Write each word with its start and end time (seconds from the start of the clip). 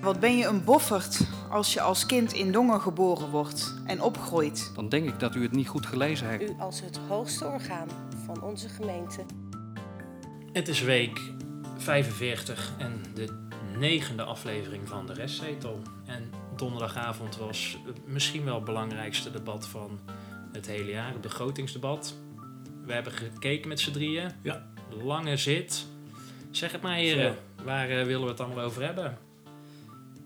Wat 0.00 0.20
ben 0.20 0.36
je 0.36 0.46
een 0.46 0.64
boffert 0.64 1.20
als 1.50 1.72
je 1.72 1.80
als 1.80 2.06
kind 2.06 2.32
in 2.32 2.52
Dongen 2.52 2.80
geboren 2.80 3.30
wordt 3.30 3.74
en 3.86 4.02
opgroeit? 4.02 4.72
Dan 4.74 4.88
denk 4.88 5.08
ik 5.08 5.20
dat 5.20 5.34
u 5.34 5.42
het 5.42 5.52
niet 5.52 5.68
goed 5.68 5.86
gelezen 5.86 6.28
heeft. 6.28 6.50
U 6.50 6.54
als 6.58 6.80
het 6.80 7.00
hoogste 7.08 7.46
orgaan 7.46 7.88
van 8.24 8.42
onze 8.42 8.68
gemeente. 8.68 9.24
Het 10.52 10.68
is 10.68 10.82
week 10.82 11.20
45 11.76 12.72
en 12.78 13.02
de 13.14 13.48
negende 13.78 14.22
aflevering 14.22 14.88
van 14.88 15.06
de 15.06 15.12
restzetel. 15.12 15.82
En 16.06 16.30
donderdagavond 16.56 17.36
was 17.36 17.78
misschien 18.04 18.44
wel 18.44 18.54
het 18.54 18.64
belangrijkste 18.64 19.30
debat 19.30 19.66
van 19.66 20.00
het 20.52 20.66
hele 20.66 20.90
jaar, 20.90 21.12
het 21.12 21.20
begrotingsdebat. 21.20 22.14
We 22.84 22.92
hebben 22.92 23.12
gekeken 23.12 23.68
met 23.68 23.80
z'n 23.80 23.92
drieën. 23.92 24.30
Ja. 24.42 24.66
Lange 25.02 25.36
zit. 25.36 25.86
Zeg 26.50 26.72
het 26.72 26.82
maar 26.82 26.94
heren, 26.94 27.36
waar 27.64 27.88
eh, 27.88 28.04
willen 28.04 28.22
we 28.22 28.30
het 28.30 28.40
allemaal 28.40 28.64
over 28.64 28.82
hebben? 28.82 29.18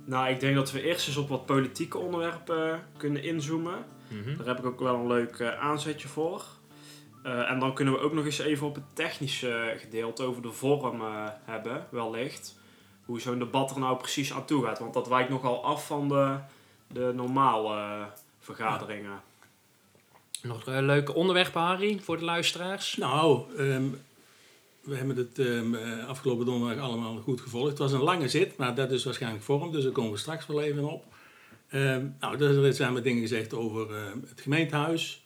Nou, 0.05 0.29
ik 0.29 0.41
denk 0.41 0.55
dat 0.55 0.73
we 0.73 0.83
eerst 0.83 1.07
eens 1.07 1.17
op 1.17 1.29
wat 1.29 1.47
politieke 1.47 1.99
onderwerpen 1.99 2.87
kunnen 2.97 3.23
inzoomen. 3.23 3.85
Mhm. 4.09 4.37
Daar 4.37 4.47
heb 4.47 4.59
ik 4.59 4.65
ook 4.65 4.81
wel 4.81 4.95
een 4.95 5.07
leuk 5.07 5.39
eh, 5.39 5.61
aanzetje 5.61 6.09
voor. 6.09 6.45
Eh, 7.23 7.51
en 7.51 7.59
dan 7.59 7.75
kunnen 7.75 7.95
we 7.95 8.01
ook 8.01 8.13
nog 8.13 8.25
eens 8.25 8.39
even 8.39 8.67
op 8.67 8.75
het 8.75 8.85
technische 8.95 9.75
gedeelte 9.79 10.23
over 10.23 10.43
de 10.43 10.53
vorm 10.53 11.01
eh, 11.01 11.27
hebben, 11.45 11.87
wellicht. 11.91 12.61
Hoe 13.05 13.21
zo'n 13.21 13.39
debat 13.39 13.71
er 13.71 13.79
nou 13.79 13.97
precies 13.97 14.33
aan 14.33 14.45
toe 14.45 14.65
gaat. 14.65 14.79
Want 14.79 14.95
dat 14.95 15.09
wijkt 15.09 15.31
nogal 15.31 15.65
af 15.65 15.87
van 15.87 16.09
de, 16.09 16.37
de 16.87 17.13
normale 17.15 17.77
eh, 17.77 18.05
vergaderingen. 18.41 19.21
Nog 20.43 20.67
eh, 20.67 20.79
leuke 20.81 21.15
onderwerpen, 21.15 21.61
Harry, 21.61 22.01
voor 22.01 22.19
de 22.19 22.25
luisteraars? 22.25 22.97
Nou, 22.97 23.57
ehm, 23.59 23.85
we 24.83 24.97
hebben 24.97 25.17
het 25.17 25.39
ehm, 25.39 25.75
eh, 25.75 26.09
afgelopen 26.09 26.47
donderdag 26.47 26.85
allemaal 26.85 27.17
goed 27.17 27.41
gevolgd. 27.41 27.69
Het 27.69 27.79
was 27.79 27.93
een 27.93 28.03
lange 28.03 28.29
zit, 28.29 28.57
maar 28.57 28.75
dat 28.75 28.91
is 28.91 29.05
waarschijnlijk 29.05 29.45
vorm, 29.45 29.73
dus 29.73 29.83
daar 29.83 29.93
komen 29.93 30.13
we 30.13 30.19
straks 30.19 30.47
wel 30.47 30.63
even 30.63 30.85
op. 30.85 31.05
Ehm, 31.69 32.07
nou, 32.21 32.45
er 32.45 32.75
zijn 32.75 32.93
wat 32.95 33.05
dingen 33.05 33.21
gezegd 33.21 33.55
over 33.55 33.95
ehm, 33.97 34.19
het 34.29 34.41
gemeentehuis, 34.41 35.25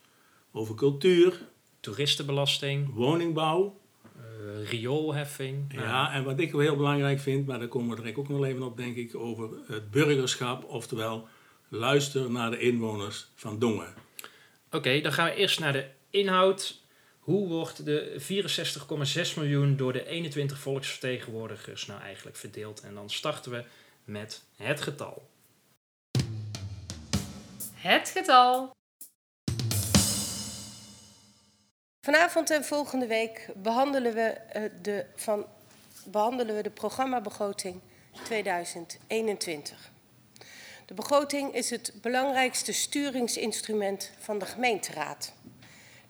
over 0.52 0.74
cultuur, 0.74 1.40
Toeristenbelasting, 1.80 2.94
woningbouw. 2.94 3.78
eh, 4.16 4.70
rioolheffing. 4.70 5.72
Ja, 5.72 6.12
en 6.12 6.24
wat 6.24 6.38
ik 6.38 6.52
wel 6.52 6.60
heel 6.60 6.76
belangrijk 6.76 7.20
vind, 7.20 7.46
maar 7.46 7.58
daar 7.58 7.68
komen 7.68 7.90
we 7.90 7.96
direct 7.96 8.18
ook 8.18 8.28
nog 8.28 8.44
even 8.44 8.62
op, 8.62 8.76
denk 8.76 8.96
ik, 8.96 9.14
over 9.16 9.48
het 9.66 9.90
burgerschap, 9.90 10.64
oftewel 10.64 11.28
luister 11.68 12.30
naar 12.30 12.50
de 12.50 12.58
inwoners 12.58 13.26
van 13.34 13.58
Dongen. 13.58 13.94
Oké, 14.70 15.00
dan 15.00 15.12
gaan 15.12 15.26
we 15.28 15.34
eerst 15.34 15.60
naar 15.60 15.72
de 15.72 15.86
inhoud. 16.10 16.80
Hoe 17.26 17.48
wordt 17.48 17.84
de 17.84 18.20
64,6 19.28 19.36
miljoen 19.36 19.76
door 19.76 19.92
de 19.92 20.06
21 20.06 20.58
volksvertegenwoordigers 20.58 21.86
nou 21.86 22.00
eigenlijk 22.00 22.36
verdeeld? 22.36 22.80
En 22.80 22.94
dan 22.94 23.10
starten 23.10 23.50
we 23.52 23.64
met 24.04 24.42
het 24.56 24.80
getal. 24.80 25.28
Het 27.74 28.10
getal. 28.10 28.70
Vanavond 32.00 32.50
en 32.50 32.64
volgende 32.64 33.06
week 33.06 33.48
behandelen 33.54 34.14
we, 34.14 34.22
eh, 34.22 34.62
de, 34.82 35.06
van, 35.16 35.46
behandelen 36.04 36.56
we 36.56 36.62
de 36.62 36.70
programmabegroting 36.70 37.80
2021. 38.24 39.90
De 40.86 40.94
begroting 40.94 41.54
is 41.54 41.70
het 41.70 41.92
belangrijkste 42.02 42.72
sturingsinstrument 42.72 44.12
van 44.18 44.38
de 44.38 44.46
gemeenteraad. 44.46 45.35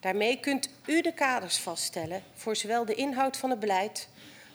Daarmee 0.00 0.40
kunt 0.40 0.70
u 0.86 1.02
de 1.02 1.14
kaders 1.14 1.58
vaststellen 1.58 2.22
voor 2.34 2.56
zowel 2.56 2.84
de 2.84 2.94
inhoud 2.94 3.36
van 3.36 3.50
het 3.50 3.60
beleid 3.60 4.08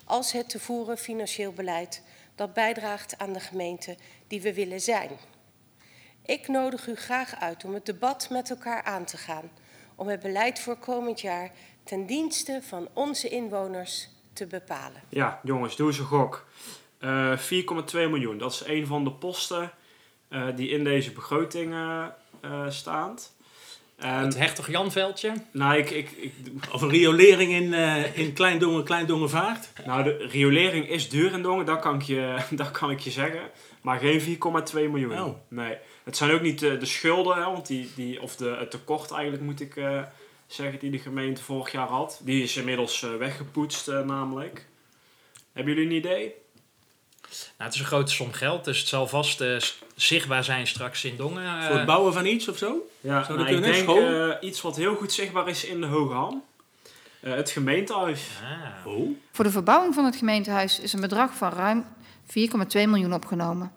als 0.05 0.31
het 0.31 0.49
te 0.49 0.59
voeren 0.59 0.97
financieel 0.97 1.51
beleid 1.51 2.03
dat 2.35 2.53
bijdraagt 2.53 3.17
aan 3.17 3.33
de 3.33 3.39
gemeente 3.39 3.97
die 4.27 4.41
we 4.41 4.53
willen 4.53 4.81
zijn. 4.81 5.09
Ik 6.25 6.47
nodig 6.47 6.87
u 6.87 6.95
graag 6.95 7.35
uit 7.35 7.65
om 7.65 7.73
het 7.73 7.85
debat 7.85 8.29
met 8.29 8.49
elkaar 8.49 8.83
aan 8.83 9.05
te 9.05 9.17
gaan, 9.17 9.51
om 9.95 10.07
het 10.07 10.19
beleid 10.19 10.59
voor 10.59 10.75
komend 10.75 11.21
jaar 11.21 11.51
ten 11.83 12.05
dienste 12.05 12.59
van 12.61 12.89
onze 12.93 13.29
inwoners 13.29 14.09
te 14.33 14.47
bepalen. 14.47 15.01
Ja, 15.09 15.39
jongens, 15.43 15.75
doe 15.75 15.87
eens 15.87 15.97
een 15.97 16.05
gok. 16.05 16.45
Eh 16.97 17.37
4,2 17.37 17.45
miljoen, 17.91 18.37
dat 18.37 18.51
is 18.51 18.63
een 18.65 18.87
van 18.87 19.03
de 19.03 19.11
posten 19.11 19.71
eh, 20.27 20.47
die 20.55 20.69
in 20.69 20.83
deze 20.83 21.11
begroting 21.11 21.73
eh, 21.73 22.05
eh, 22.41 22.69
staat. 22.69 23.33
En, 24.01 24.23
Het 24.23 24.37
Hertog 24.37 24.67
Janveldje. 24.67 25.33
nou, 25.51 25.77
ik, 25.77 25.89
ik, 25.89 26.11
ik, 26.11 26.33
Of 26.71 26.81
een 26.81 26.89
riolering 26.89 27.51
in, 27.51 27.73
eh 27.73 28.17
in 28.17 28.33
Kleindongen, 28.33 28.83
Kleindongen 28.83 29.29
Vaart. 29.29 29.69
nou, 29.85 30.03
de 30.03 30.27
riolering 30.31 30.89
is 30.89 31.09
duur 31.09 31.31
in 31.33 31.41
Dongen, 31.41 31.65
dat 31.65 31.79
kan 31.79 31.95
ik 31.95 32.01
je, 32.01 32.37
dat 32.51 32.71
kan 32.71 32.91
ik 32.91 32.99
je 32.99 33.11
zeggen. 33.11 33.41
Maar 33.81 33.99
geen 33.99 34.21
4,2 34.21 34.73
miljoen. 34.73 35.21
Oh. 35.21 35.35
Nee. 35.47 35.77
Het 36.03 36.17
zijn 36.17 36.31
ook 36.31 36.41
niet 36.41 36.59
de, 36.59 36.77
de 36.77 36.85
schulden, 36.85 37.35
hè, 37.37 37.43
want 37.43 37.67
die, 37.67 37.89
die, 37.95 38.21
of 38.21 38.35
de, 38.35 38.55
het 38.59 38.71
tekort 38.71 39.11
eigenlijk 39.11 39.43
moet 39.43 39.61
ik 39.61 39.75
eh, 39.75 40.01
zeggen, 40.47 40.79
die 40.79 40.91
de 40.91 40.99
gemeente 40.99 41.43
vorig 41.43 41.71
jaar 41.71 41.87
had. 41.87 42.21
Die 42.23 42.43
is 42.43 42.57
inmiddels 42.57 43.03
eh, 43.03 43.15
weggepoetst 43.15 43.87
eh, 43.87 44.01
namelijk. 44.01 44.65
Hebben 45.53 45.73
jullie 45.73 45.89
een 45.89 45.95
idee? 45.95 46.33
Nou, 47.57 47.69
het 47.69 47.73
is 47.73 47.79
een 47.79 47.85
grote 47.85 48.11
som 48.11 48.31
geld, 48.31 48.65
dus 48.65 48.79
het 48.79 48.87
zal 48.87 49.07
vast 49.07 49.41
eh, 49.41 49.55
zichtbaar 49.95 50.43
zijn 50.43 50.67
straks 50.67 51.03
in 51.03 51.15
Dongen. 51.15 51.43
eh. 51.45 51.65
Voor 51.67 51.75
het 51.77 51.85
bouwen 51.85 52.13
van 52.13 52.25
iets 52.25 52.47
of 52.47 52.57
zo? 52.57 52.75
Ja, 53.01 53.23
Zou 53.23 53.37
nou, 53.37 53.49
dat 53.49 53.57
ik 53.57 53.75
kunnen? 53.85 53.85
denk 53.95 54.31
eh, 54.41 54.47
iets 54.49 54.61
wat 54.61 54.75
heel 54.75 54.95
goed 54.95 55.13
zichtbaar 55.13 55.47
is 55.47 55.65
in 55.65 55.81
de 55.81 55.87
Hoge 55.87 56.13
Ham. 56.13 56.43
Eh, 57.19 57.33
het 57.33 57.49
gemeentehuis. 57.49 58.21
Ah. 58.43 58.91
Oh. 58.93 59.09
Voor 59.31 59.43
de 59.43 59.51
verbouwing 59.51 59.93
van 59.93 60.05
het 60.05 60.15
gemeentehuis 60.15 60.79
is 60.79 60.93
een 60.93 61.01
bedrag 61.01 61.33
van 61.33 61.51
ruim 61.51 61.85
4,2 62.25 62.87
miljoen 62.87 63.13
opgenomen. 63.13 63.71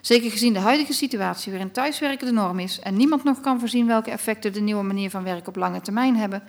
Zeker 0.00 0.30
gezien 0.30 0.52
de 0.52 0.58
huidige 0.58 0.92
situatie 0.92 1.52
waarin 1.52 1.72
thuiswerken 1.72 2.26
de 2.26 2.32
norm 2.32 2.58
is 2.58 2.78
en 2.80 2.96
niemand 2.96 3.24
nog 3.24 3.40
kan 3.40 3.58
voorzien 3.60 3.86
welke 3.86 4.10
effecten 4.10 4.52
de 4.52 4.60
nieuwe 4.60 4.82
manier 4.82 5.10
van 5.10 5.22
werken 5.24 5.48
op 5.48 5.56
lange 5.56 5.80
termijn 5.80 6.16
hebben, 6.16 6.42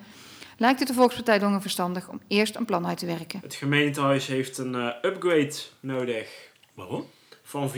lijkt 0.60 0.78
het 0.78 0.88
de 0.88 0.94
Volkspartij 0.94 1.38
Dongen 1.38 1.60
verstandig 1.60 2.08
om 2.08 2.20
eerst 2.28 2.56
een 2.56 2.64
plan 2.64 2.86
uit 2.86 2.98
te 2.98 3.06
werken. 3.06 3.40
Het 3.42 3.54
gemeentehuis 3.54 4.26
heeft 4.26 4.58
een 4.58 4.74
eh, 4.74 4.88
upgrade 5.02 5.54
nodig 5.80 6.48
Waarom? 6.74 7.06
van 7.42 7.70
4,2 7.70 7.74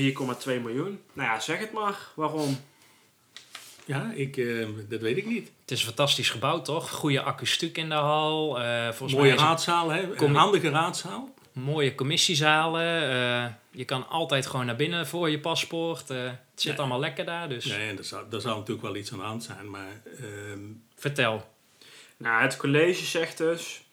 miljoen. 0.47 1.00
Nou 1.12 1.28
ja, 1.28 1.41
zeg 1.41 1.59
het 1.59 1.72
maar. 1.72 1.98
Waarom? 2.15 2.59
Ja, 3.84 4.12
ik, 4.15 4.37
eh, 4.37 4.66
dat 4.88 5.00
weet 5.00 5.16
ik 5.16 5.26
niet. 5.26 5.50
Het 5.60 5.70
is 5.70 5.81
een 5.81 5.87
fantastisch 5.87 6.31
gebouw, 6.31 6.62
toch? 6.62 6.91
Goede 6.91 7.22
akoestiek 7.22 7.78
in 7.78 7.88
de 7.88 7.94
hal. 7.94 8.60
eh, 8.60 8.84
volgens 8.84 9.12
Mooie 9.19 9.34
mij 9.34 9.44
raadzaal, 9.44 9.88
hè? 9.91 10.09
Kom- 10.09 10.28
Een 10.28 10.34
handige 10.34 10.69
raadzaal. 10.70 11.34
mooie 11.53 11.94
commissiezalen. 11.94 13.10
eh, 13.10 13.53
je 13.70 13.84
kan 13.84 14.09
altijd 14.09 14.47
gewoon 14.47 14.66
naar 14.66 14.76
binnen 14.76 15.06
voor 15.06 15.31
je 15.31 15.41
paspoort. 15.41 16.10
eh, 16.10 16.25
het 16.25 16.34
zit 16.54 16.70
Nee. 16.70 16.81
allemaal 16.81 17.00
lekker 17.00 17.25
daar, 17.25 17.49
dus 17.49 17.64
Nee, 17.64 17.88
en 17.88 17.94
daar 17.97 18.04
zou, 18.04 18.25
daar 18.31 18.41
zou 18.41 18.54
natuurlijk 18.59 18.87
wel 18.87 18.97
iets 18.97 19.12
aan 19.12 19.19
de 19.19 19.25
hand 19.25 19.43
zijn, 19.44 19.70
maar 19.70 20.00
ehm, 20.19 20.60
vertel. 20.97 21.50
Nou, 22.22 22.43
het 22.43 22.56
college 22.56 23.05
zegt 23.05 23.38
dus, 23.38 23.84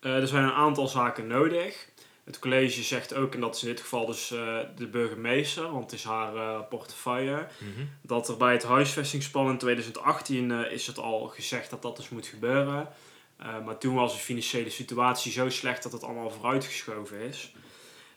eh, 0.00 0.16
er 0.16 0.26
zijn 0.26 0.44
een 0.44 0.52
aantal 0.52 0.88
zaken 0.88 1.26
nodig. 1.26 1.88
Het 2.28 2.38
college 2.38 2.82
zegt 2.82 3.14
ook, 3.14 3.34
en 3.34 3.40
dat 3.40 3.56
is 3.56 3.62
in 3.62 3.68
dit 3.68 3.80
geval 3.80 4.06
dus 4.06 4.30
eh, 4.30 4.58
de 4.76 4.86
burgemeester, 4.86 5.70
want 5.70 5.90
het 5.90 5.92
is 5.92 6.04
haar 6.04 6.36
eh, 6.36 6.60
portefeuille, 6.68 7.46
dat 8.02 8.28
er 8.28 8.36
bij 8.36 8.52
het 8.52 8.62
huisvestingsplan 8.62 9.48
in 9.48 9.58
2018 9.58 10.50
eh, 10.50 10.72
is 10.72 10.86
het 10.86 10.98
al 10.98 11.26
gezegd 11.26 11.70
dat 11.70 11.82
dat 11.82 11.96
dus 11.96 12.08
moet 12.08 12.26
gebeuren. 12.26 12.88
Maar 13.64 13.78
toen 13.78 13.94
was 13.94 14.12
de 14.12 14.18
financiële 14.18 14.70
situatie 14.70 15.32
zo 15.32 15.48
slecht 15.48 15.82
dat 15.82 15.92
het 15.92 16.02
allemaal 16.02 16.30
vooruitgeschoven 16.30 17.20
is. 17.20 17.52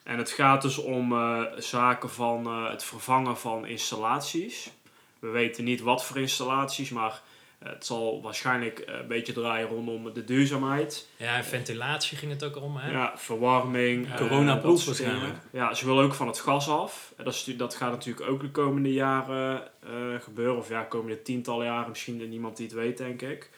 En 0.04 0.18
het 0.18 0.30
gaat 0.30 0.62
dus 0.62 0.78
om 0.78 1.16
zaken 1.58 2.10
van 2.10 2.66
het 2.66 2.84
vervangen 2.84 3.38
van 3.38 3.66
installaties. 3.66 4.72
We 5.20 5.28
weten 5.28 5.64
niet 5.64 5.82
wat 5.82 6.06
voor 6.06 6.18
installaties, 6.18 6.90
maar 6.90 7.22
het 7.64 7.86
zal 7.86 8.22
waarschijnlijk 8.22 8.80
eh, 8.80 8.96
een 9.00 9.08
beetje 9.08 9.34
draaien 9.34 9.68
rondom 9.68 10.14
de 10.14 10.24
duurzaamheid. 10.24 11.08
Ja, 11.18 11.36
en 11.36 11.44
ventilatie 11.44 12.18
ging 12.18 12.32
het 12.32 12.44
ook 12.44 12.56
om, 12.56 12.76
hè? 12.76 12.92
Ja, 12.92 13.14
verwarming. 13.16 14.08
Eh, 14.08 14.16
Coronaproof 14.16 14.84
dingen. 14.84 14.86
waarschijnlijk. 14.86 15.44
Ja, 15.52 15.74
ze 15.74 15.86
willen 15.86 16.04
ook 16.04 16.14
van 16.14 16.28
het 16.28 16.40
gas 16.40 16.70
af. 16.70 17.14
En 17.18 17.24
Dat, 17.24 17.34
is, 17.34 17.44
dat 17.58 17.76
gaat 17.76 17.92
natuurlijk 17.92 18.30
ook 18.30 18.42
de 18.42 18.52
komende 18.52 18.94
jaren 18.94 19.62
eh, 19.84 19.92
gebeuren. 20.20 20.58
Of 20.58 20.70
ja, 20.70 20.84
komende 20.84 21.22
tientallen 21.22 21.66
jaren. 21.66 21.90
Misschien 21.90 22.30
niemand 22.30 22.58
die 22.58 22.66
het 22.66 22.76
weet, 22.76 22.98
denk 22.98 23.22
ik. 23.22 23.50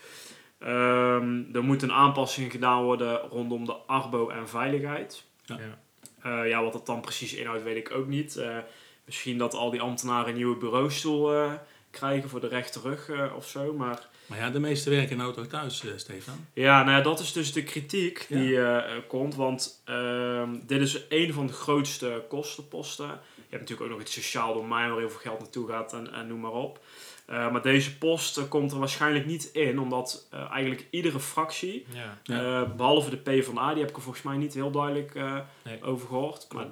Ehm, 0.59 1.43
er 1.53 1.63
moet 1.63 1.81
een 1.81 1.91
aanpassing 1.91 2.51
gedaan 2.51 2.83
worden 2.83 3.17
rondom 3.17 3.65
de 3.65 3.73
arbo 3.73 4.29
en 4.29 4.49
veiligheid. 4.49 5.23
Ja. 5.45 5.57
Ja. 5.59 5.81
Eh, 6.23 6.49
ja, 6.49 6.63
wat 6.63 6.73
dat 6.73 6.85
dan 6.85 7.01
precies 7.01 7.33
inhoudt, 7.33 7.63
weet 7.63 7.77
ik 7.77 7.91
ook 7.95 8.07
niet. 8.07 8.35
Eh, 8.35 8.57
misschien 9.05 9.37
dat 9.37 9.53
al 9.53 9.69
die 9.69 9.81
ambtenaren 9.81 10.29
een 10.29 10.35
nieuwe 10.35 10.57
bureaustoel 10.57 11.33
eh, 11.33 11.51
krijgen 11.93 12.29
voor 12.29 12.39
de 12.39 12.47
rechterrug 12.47 13.09
eh, 13.09 13.25
of 13.35 13.47
zo. 13.47 13.73
Maar 13.73 14.07
Maar 14.25 14.37
ja, 14.39 14.49
de 14.49 14.59
meeste 14.59 14.89
werken 14.89 15.17
nou 15.17 15.33
toch 15.33 15.47
thuis, 15.47 15.83
eh, 15.85 15.91
Stefan? 15.95 16.45
ja, 16.53 16.83
nou 16.83 16.97
ja, 16.97 17.03
dat 17.03 17.19
is 17.19 17.31
dus 17.33 17.53
de 17.53 17.63
kritiek 17.63 18.25
Ja. 18.29 18.37
die 18.37 18.61
eh, 18.65 18.93
komt. 19.07 19.35
Want 19.35 19.81
ehm, 19.85 20.49
dit 20.65 20.81
is 20.81 21.01
een 21.09 21.33
van 21.33 21.47
de 21.47 21.53
grootste 21.53 22.23
kostenposten. 22.29 23.05
Je 23.35 23.59
hebt 23.59 23.61
natuurlijk 23.69 23.81
ook 23.81 23.89
nog 23.89 23.99
het 23.99 24.09
sociaal 24.09 24.53
domein 24.53 24.89
waar 24.89 24.99
heel 24.99 25.09
veel 25.09 25.19
geld 25.19 25.39
naartoe 25.39 25.67
gaat 25.69 25.93
en, 25.93 26.13
en 26.13 26.27
noem 26.27 26.39
maar 26.39 26.51
op. 26.51 26.79
Eh, 27.25 27.51
maar 27.51 27.61
deze 27.61 27.97
post 27.97 28.47
komt 28.47 28.71
er 28.71 28.79
waarschijnlijk 28.79 29.25
niet 29.25 29.45
in, 29.53 29.79
omdat 29.79 30.27
eh, 30.31 30.51
eigenlijk 30.51 30.87
iedere 30.89 31.19
fractie, 31.19 31.85
Ja. 31.93 32.17
Eh, 32.63 32.71
behalve 32.75 33.09
de 33.09 33.17
PvdA, 33.17 33.69
die 33.71 33.79
heb 33.81 33.89
ik 33.89 33.95
er 33.95 34.01
volgens 34.01 34.23
mij 34.23 34.37
niet 34.37 34.53
heel 34.53 34.71
duidelijk 34.71 35.15
eh, 35.15 35.37
Nee. 35.63 35.83
over 35.83 36.07
gehoord. 36.07 36.47
Maar 36.53 36.65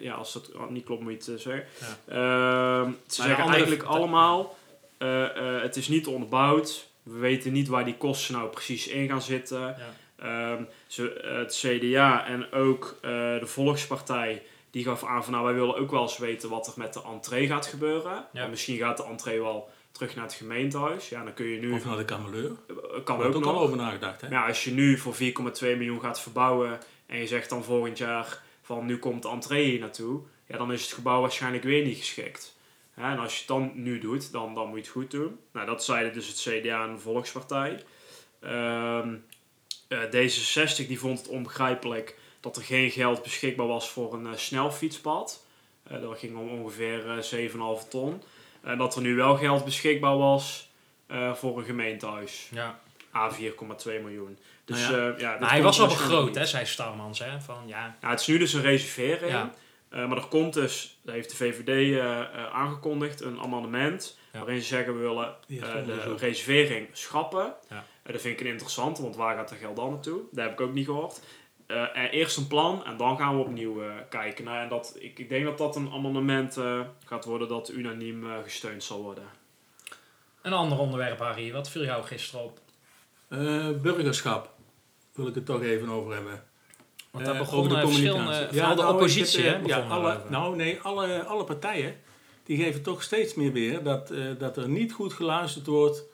ja, 0.00 0.14
als 0.14 0.32
dat 0.32 0.70
niet 0.70 0.84
klopt, 0.84 1.02
moet 1.02 1.24
je 1.24 1.30
het 1.32 1.40
zeggen. 1.40 1.64
Ja. 1.80 2.14
Ehm, 2.82 2.90
ze 3.06 3.22
de 3.22 3.28
zeggen 3.28 3.44
eigenlijk 3.44 3.82
allemaal, 3.82 4.56
het 5.62 5.76
is 5.76 5.88
niet 5.88 6.06
onderbouwd. 6.06 6.88
We 7.02 7.18
weten 7.18 7.52
niet 7.52 7.68
waar 7.68 7.84
die 7.84 7.96
kosten 7.96 8.34
nou 8.34 8.48
precies 8.48 8.86
in 8.88 9.08
gaan 9.08 9.22
zitten. 9.22 9.60
Ja. 9.60 9.76
Ehm, 10.16 10.62
ze, 10.86 11.12
eh, 11.12 11.36
het 11.38 11.54
CDA 11.56 12.26
en 12.26 12.52
ook 12.52 12.98
eh, 13.02 13.10
de 13.10 13.46
Volkspartij, 13.46 14.42
die 14.70 14.84
gaf 14.84 15.04
aan 15.04 15.24
van 15.24 15.32
nou, 15.32 15.44
wij 15.44 15.54
willen 15.54 15.76
ook 15.76 15.90
wel 15.90 16.02
eens 16.02 16.18
weten 16.18 16.48
wat 16.48 16.66
er 16.66 16.72
met 16.76 16.92
de 16.94 17.02
entree 17.02 17.46
gaat 17.46 17.66
gebeuren. 17.66 18.24
Ja. 18.32 18.42
En 18.44 18.50
misschien 18.50 18.76
gaat 18.78 18.96
de 18.96 19.04
entree 19.04 19.40
wel 19.40 19.70
terug 19.92 20.14
naar 20.14 20.24
het 20.24 20.34
gemeentehuis. 20.34 21.08
Ja, 21.08 21.24
dan 21.24 21.34
kun 21.34 21.46
je 21.46 21.58
nu... 21.60 21.72
Of 21.72 21.84
naar 21.84 21.96
de 21.96 22.04
kameleur? 22.04 22.50
eh, 22.68 22.76
Daar 22.92 23.00
kan 23.02 23.18
heb 23.22 23.34
ook 23.34 23.42
nog. 23.44 23.54
al 23.54 23.60
over 23.60 23.76
nagedacht, 23.76 24.20
hè? 24.20 24.28
Ja, 24.28 24.46
als 24.46 24.64
je 24.64 24.70
nu 24.72 24.98
voor 24.98 25.14
4,2 25.14 25.76
miljoen 25.76 26.00
gaat 26.00 26.20
verbouwen 26.20 26.78
en 27.06 27.18
je 27.18 27.26
zegt 27.26 27.48
dan 27.50 27.64
volgend 27.64 27.98
jaar 27.98 28.42
van 28.62 28.86
nu 28.86 28.98
komt 28.98 29.22
de 29.22 29.28
entree 29.28 29.64
hier 29.70 29.80
naartoe, 29.80 30.20
ja, 30.46 30.56
dan 30.56 30.72
is 30.72 30.82
het 30.82 30.92
gebouw 30.92 31.20
waarschijnlijk 31.20 31.64
weer 31.64 31.84
niet 31.84 31.98
geschikt. 31.98 32.58
En 33.00 33.18
als 33.18 33.32
je 33.32 33.38
het 33.38 33.48
dan 33.48 33.70
nu 33.74 33.98
doet, 33.98 34.32
dan, 34.32 34.54
dan 34.54 34.68
moet 34.68 34.76
je 34.76 34.82
het 34.82 34.90
goed 34.90 35.10
doen. 35.10 35.38
Nou, 35.52 35.66
dat 35.66 35.84
zeiden 35.84 36.12
dus 36.12 36.26
het 36.26 36.36
CDA 36.36 36.84
en 36.84 36.94
de 36.94 37.00
Volkspartij. 37.00 37.82
Ehm, 38.40 39.14
eh, 39.88 39.98
D66 39.98 40.86
die 40.86 40.98
vond 40.98 41.18
het 41.18 41.28
onbegrijpelijk 41.28 42.18
dat 42.40 42.56
er 42.56 42.62
geen 42.62 42.90
geld 42.90 43.22
beschikbaar 43.22 43.66
was 43.66 43.90
voor 43.90 44.14
een 44.14 44.26
eh, 44.26 44.36
snelfietspad. 44.36 45.44
Eh, 45.82 46.00
dat 46.00 46.18
ging 46.18 46.36
om 46.36 46.48
ongeveer 46.48 47.10
eh 47.10 47.22
7,5 47.22 47.88
ton. 47.88 48.22
En 48.62 48.78
dat 48.78 48.96
er 48.96 49.02
nu 49.02 49.14
wel 49.14 49.36
geld 49.36 49.64
beschikbaar 49.64 50.16
was 50.16 50.68
voor 51.34 51.58
een 51.58 51.64
gemeentehuis. 51.64 52.48
Ja. 52.52 52.80
A 53.14 53.30
4,2 53.30 54.00
miljoen. 54.00 54.38
Dus 54.64 54.88
Nou 54.88 55.18
ja, 55.18 55.36
Maar 55.40 55.50
hij 55.50 55.60
komt 55.60 55.62
was 55.62 55.80
al 55.80 55.86
waarschijnlijk 55.86 56.20
begroot, 56.20 56.34
hè, 56.34 56.46
zei 56.46 56.66
Starmans. 56.66 57.18
Hè? 57.18 57.40
Van, 57.40 57.62
ja, 57.66 57.96
Nou, 58.00 58.12
het 58.12 58.20
is 58.20 58.26
nu 58.26 58.38
dus 58.38 58.52
een 58.52 58.62
reservering. 58.62 59.32
Ja. 59.32 59.54
Eh, 59.90 60.08
maar 60.08 60.16
er 60.16 60.26
komt 60.28 60.54
dus, 60.54 60.98
dat 61.02 61.14
heeft 61.14 61.30
de 61.30 61.36
VVD 61.36 61.68
eh, 61.68 62.20
eh, 62.20 62.54
aangekondigd, 62.54 63.20
een 63.20 63.40
amendement. 63.40 64.18
Ja. 64.32 64.38
Waarin 64.38 64.60
ze 64.60 64.66
zeggen 64.66 64.94
we 64.94 65.00
willen 65.00 65.34
eh, 65.48 65.86
de 65.86 66.14
reservering 66.16 66.88
schrappen. 66.92 67.54
Ja. 67.68 67.84
Dat 68.02 68.20
vind 68.20 68.40
ik 68.40 68.46
een 68.46 68.52
interessante, 68.52 69.02
want 69.02 69.16
waar 69.16 69.36
gaat 69.36 69.50
er 69.50 69.56
geld 69.56 69.76
dan 69.76 69.90
naartoe? 69.90 70.20
Dat 70.30 70.44
heb 70.44 70.52
ik 70.52 70.60
ook 70.60 70.72
niet 70.72 70.84
gehoord. 70.86 71.20
Eh, 71.70 72.12
eerst 72.12 72.36
een 72.36 72.46
plan 72.46 72.84
en 72.84 72.96
dan 72.96 73.16
gaan 73.16 73.36
we 73.36 73.42
opnieuw 73.44 73.82
eh, 73.82 73.94
kijken. 74.08 74.44
Nou, 74.44 74.62
en 74.62 74.68
dat, 74.68 74.96
ik, 74.98 75.18
ik 75.18 75.28
denk 75.28 75.44
dat 75.44 75.58
dat 75.58 75.76
een 75.76 75.90
amendement 75.92 76.58
gaat 77.04 77.24
worden 77.24 77.48
dat 77.48 77.70
unaniem 77.70 78.30
eh, 78.30 78.36
gesteund 78.42 78.82
zal 78.84 79.02
worden. 79.02 79.24
een 80.42 80.52
ander 80.52 80.78
onderwerp, 80.78 81.18
Harry. 81.18 81.52
Wat 81.52 81.70
viel 81.70 81.84
jou 81.84 82.04
gisteren 82.04 82.44
op? 82.44 82.58
Eh, 83.28 83.70
burgerschap. 83.82 84.54
Wil 85.12 85.26
ik 85.26 85.34
het 85.34 85.46
toch 85.46 85.62
even 85.62 85.88
over 85.88 86.14
hebben. 86.14 86.44
Want 87.10 87.26
Eh, 87.26 87.32
daar 87.32 87.40
over 87.40 87.52
begonnen 87.54 87.80
de 87.80 87.86
verschillende... 87.86 88.22
communicatie. 88.22 88.58
Vooral 88.58 88.76
de 88.76 88.82
nou, 88.82 88.94
oppositie, 88.94 89.38
ik 89.40 89.44
heb, 89.44 89.54
hè? 89.54 89.60
eh, 89.62 89.68
Ja, 89.68 89.76
alle, 89.88 90.02
daarover. 90.08 90.30
nou 90.30 90.56
nee, 90.56 90.80
alle, 90.80 91.22
alle 91.24 91.44
partijen 91.44 91.94
die 92.44 92.62
geven 92.62 92.82
toch 92.82 93.02
steeds 93.02 93.34
meer 93.34 93.52
weer 93.52 93.82
dat, 93.82 94.10
eh, 94.10 94.24
dat 94.38 94.56
er 94.56 94.68
niet 94.68 94.92
goed 94.92 95.12
geluisterd 95.12 95.66
wordt 95.66 96.04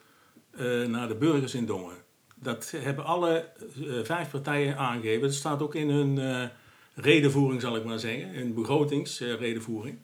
eh, 0.56 0.82
naar 0.84 1.08
de 1.08 1.14
burgers 1.14 1.54
in 1.54 1.66
Dongen. 1.66 1.96
Dat 2.34 2.72
hebben 2.76 3.04
alle 3.04 3.48
eh, 3.76 3.92
vijf 4.02 4.30
partijen 4.30 4.76
aangegeven. 4.76 5.20
Dat 5.22 5.34
staat 5.34 5.62
ook 5.62 5.74
in 5.74 5.90
hun 5.90 6.18
eh, 6.18 6.48
redenvoering, 6.94 7.60
zal 7.60 7.76
ik 7.76 7.84
maar 7.84 7.98
zeggen. 7.98 8.28
Hun 8.28 8.54
begrotingsredenvoering. 8.54 9.98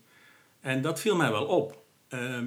en 0.61 0.83
dat 0.83 1.01
viel 1.01 1.17
mij 1.17 1.31
wel 1.31 1.45
op. 1.45 1.83
Ehm, 2.09 2.47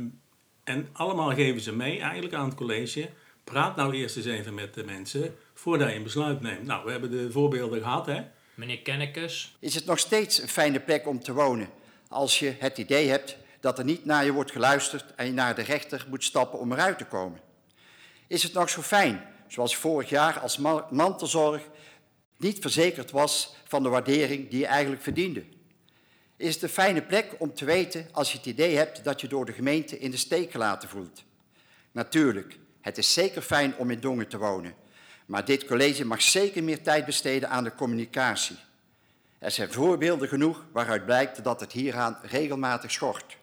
en 0.63 0.87
allemaal 0.93 1.33
geven 1.33 1.61
ze 1.61 1.75
mee 1.75 1.99
eigenlijk 1.99 2.33
aan 2.33 2.45
het 2.45 2.55
college. 2.55 3.09
Praat 3.43 3.75
nou 3.75 3.93
eerst 3.93 4.17
eens 4.17 4.25
even 4.25 4.53
met 4.53 4.73
de 4.73 4.83
mensen 4.83 5.35
voordat 5.53 5.89
je 5.89 5.95
een 5.95 6.03
besluit 6.03 6.41
neemt. 6.41 6.65
Nou, 6.65 6.85
we 6.85 6.91
hebben 6.91 7.11
de 7.11 7.31
voorbeelden 7.31 7.81
gehad, 7.81 8.05
hè. 8.05 8.21
Meneer 8.55 8.81
Kennekes. 8.81 9.55
is 9.59 9.75
het 9.75 9.85
nog 9.85 9.99
steeds 9.99 10.41
een 10.41 10.47
fijne 10.47 10.79
plek 10.79 11.07
om 11.07 11.19
te 11.19 11.33
wonen 11.33 11.69
als 12.07 12.39
je 12.39 12.55
het 12.59 12.77
idee 12.77 13.09
hebt 13.09 13.37
dat 13.59 13.77
er 13.77 13.85
niet 13.85 14.05
naar 14.05 14.25
je 14.25 14.31
wordt 14.31 14.51
geluisterd 14.51 15.15
en 15.15 15.25
je 15.25 15.31
naar 15.31 15.55
de 15.55 15.61
rechter 15.61 16.05
moet 16.09 16.23
stappen 16.23 16.59
om 16.59 16.71
eruit 16.71 16.97
te 16.97 17.05
komen? 17.05 17.39
Is 18.27 18.43
het 18.43 18.53
nog 18.53 18.69
zo 18.69 18.81
fijn, 18.81 19.25
zoals 19.47 19.75
vorig 19.75 20.09
jaar 20.09 20.39
als 20.39 20.57
ma- 20.57 20.87
mantelzorg 20.89 21.61
niet 22.37 22.59
verzekerd 22.59 23.11
was 23.11 23.55
van 23.63 23.83
de 23.83 23.89
waardering 23.89 24.49
die 24.49 24.59
je 24.59 24.65
eigenlijk 24.65 25.01
verdiende? 25.01 25.43
Is 26.37 26.53
het 26.53 26.63
een 26.63 26.69
fijne 26.69 27.01
plek 27.01 27.35
om 27.37 27.53
te 27.53 27.65
weten 27.65 28.07
als 28.11 28.31
je 28.31 28.37
het 28.37 28.47
idee 28.47 28.75
hebt 28.75 29.03
dat 29.03 29.21
je 29.21 29.27
door 29.27 29.45
de 29.45 29.53
gemeente 29.53 29.99
in 29.99 30.11
de 30.11 30.17
steek 30.17 30.51
gelaten 30.51 30.89
voelt? 30.89 31.23
Natuurlijk, 31.91 32.57
het 32.81 32.97
is 32.97 33.13
zeker 33.13 33.41
fijn 33.41 33.75
om 33.77 33.91
in 33.91 33.99
Dongen 33.99 34.27
te 34.27 34.37
wonen, 34.37 34.75
maar 35.25 35.45
dit 35.45 35.65
college 35.65 36.05
mag 36.05 36.21
zeker 36.21 36.63
meer 36.63 36.81
tijd 36.81 37.05
besteden 37.05 37.49
aan 37.49 37.63
de 37.63 37.75
communicatie. 37.75 38.57
Er 39.39 39.51
zijn 39.51 39.71
voorbeelden 39.71 40.27
genoeg 40.27 40.65
waaruit 40.71 41.05
blijkt 41.05 41.43
dat 41.43 41.59
het 41.59 41.71
hieraan 41.71 42.17
regelmatig 42.21 42.91
schort. 42.91 43.37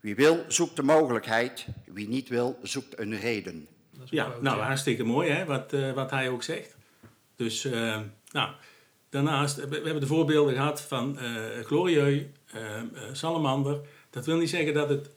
Wie 0.00 0.14
wil, 0.14 0.44
zoekt 0.48 0.76
de 0.76 0.82
mogelijkheid. 0.82 1.66
Wie 1.84 2.08
niet 2.08 2.28
wil, 2.28 2.58
zoekt 2.62 2.98
een 2.98 3.20
reden. 3.20 3.66
Ja, 4.04 4.32
nou 4.40 4.60
hartstikke 4.60 5.04
mooi 5.04 5.30
hè, 5.30 5.44
wat, 5.44 5.72
eh, 5.72 5.92
wat 5.92 6.10
hij 6.10 6.28
ook 6.28 6.42
zegt. 6.42 6.76
Dus, 7.36 7.64
eh, 7.64 8.00
nou, 8.30 8.50
daarnaast, 9.10 9.56
we, 9.56 9.68
we 9.68 9.74
hebben 9.74 10.00
de 10.00 10.06
voorbeelden 10.06 10.54
gehad 10.54 10.80
van 10.80 11.18
eh 11.18 11.64
Glorieux, 11.64 12.24
eh, 12.52 12.78
eh, 12.78 12.84
Salamander. 13.12 13.80
Dat 14.10 14.26
wil 14.26 14.36
niet 14.36 14.50
zeggen 14.50 14.74
dat 14.74 14.88
het 14.88 15.10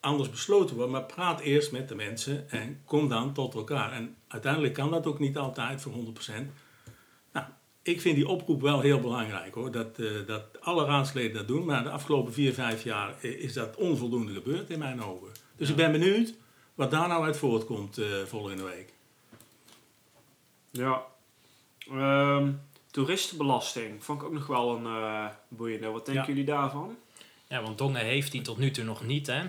anders 0.00 0.30
besloten 0.30 0.76
wordt, 0.76 0.90
maar 0.90 1.04
praat 1.04 1.40
eerst 1.40 1.72
met 1.72 1.88
de 1.88 1.94
mensen 1.94 2.50
en 2.50 2.80
kom 2.84 3.08
dan 3.08 3.32
tot 3.32 3.54
elkaar. 3.54 3.92
En 3.92 4.16
uiteindelijk 4.36 4.74
kan 4.74 4.90
dat 4.90 5.06
ook 5.06 5.18
niet 5.18 5.36
altijd 5.36 5.82
voor 5.82 5.92
100%. 5.92 5.96
Nou, 7.32 7.46
ik 7.82 8.00
vind 8.00 8.16
die 8.16 8.28
oproep 8.28 8.60
wel 8.60 8.80
heel 8.80 9.00
belangrijk 9.00 9.54
hoor, 9.54 9.70
dat, 9.70 9.98
eh, 9.98 10.26
dat 10.26 10.60
alle 10.60 10.84
raadsleden 10.84 11.32
dat 11.36 11.48
doen. 11.48 11.64
Maar 11.64 11.82
de 11.82 11.90
afgelopen 11.90 12.32
vier, 12.32 12.52
vijf 12.54 12.84
jaar 12.84 13.14
eh, 13.20 13.42
is 13.42 13.52
dat 13.52 13.76
onvoldoende 13.76 14.32
gebeurd 14.32 14.70
in 14.70 14.78
mijn 14.78 15.02
ogen. 15.02 15.28
Dus 15.56 15.68
ik 15.68 15.76
ben 15.76 15.92
benieuwd 15.92 16.34
wat 16.74 16.90
daar 16.90 17.08
nou 17.08 17.24
uit 17.24 17.36
voortkomt 17.36 17.98
eh, 17.98 18.06
volgende 18.26 18.62
week. 18.62 18.92
Ja. 20.70 21.02
Ehm, 21.90 22.52
toeristenbelasting 22.90 24.04
vond 24.04 24.20
ik 24.20 24.26
ook 24.26 24.32
nog 24.32 24.46
wel 24.46 24.76
een 24.76 24.86
eh 24.86 25.26
boeiende. 25.48 25.86
Wat 25.86 26.06
denken 26.06 26.22
Ja. 26.22 26.28
jullie 26.28 26.44
daarvan? 26.44 26.96
Ja, 27.48 27.62
want 27.62 27.78
Dongen 27.78 28.04
heeft 28.04 28.32
die 28.32 28.42
tot 28.42 28.58
nu 28.58 28.70
toe 28.70 28.84
nog 28.84 29.04
niet, 29.04 29.26
hè? 29.26 29.42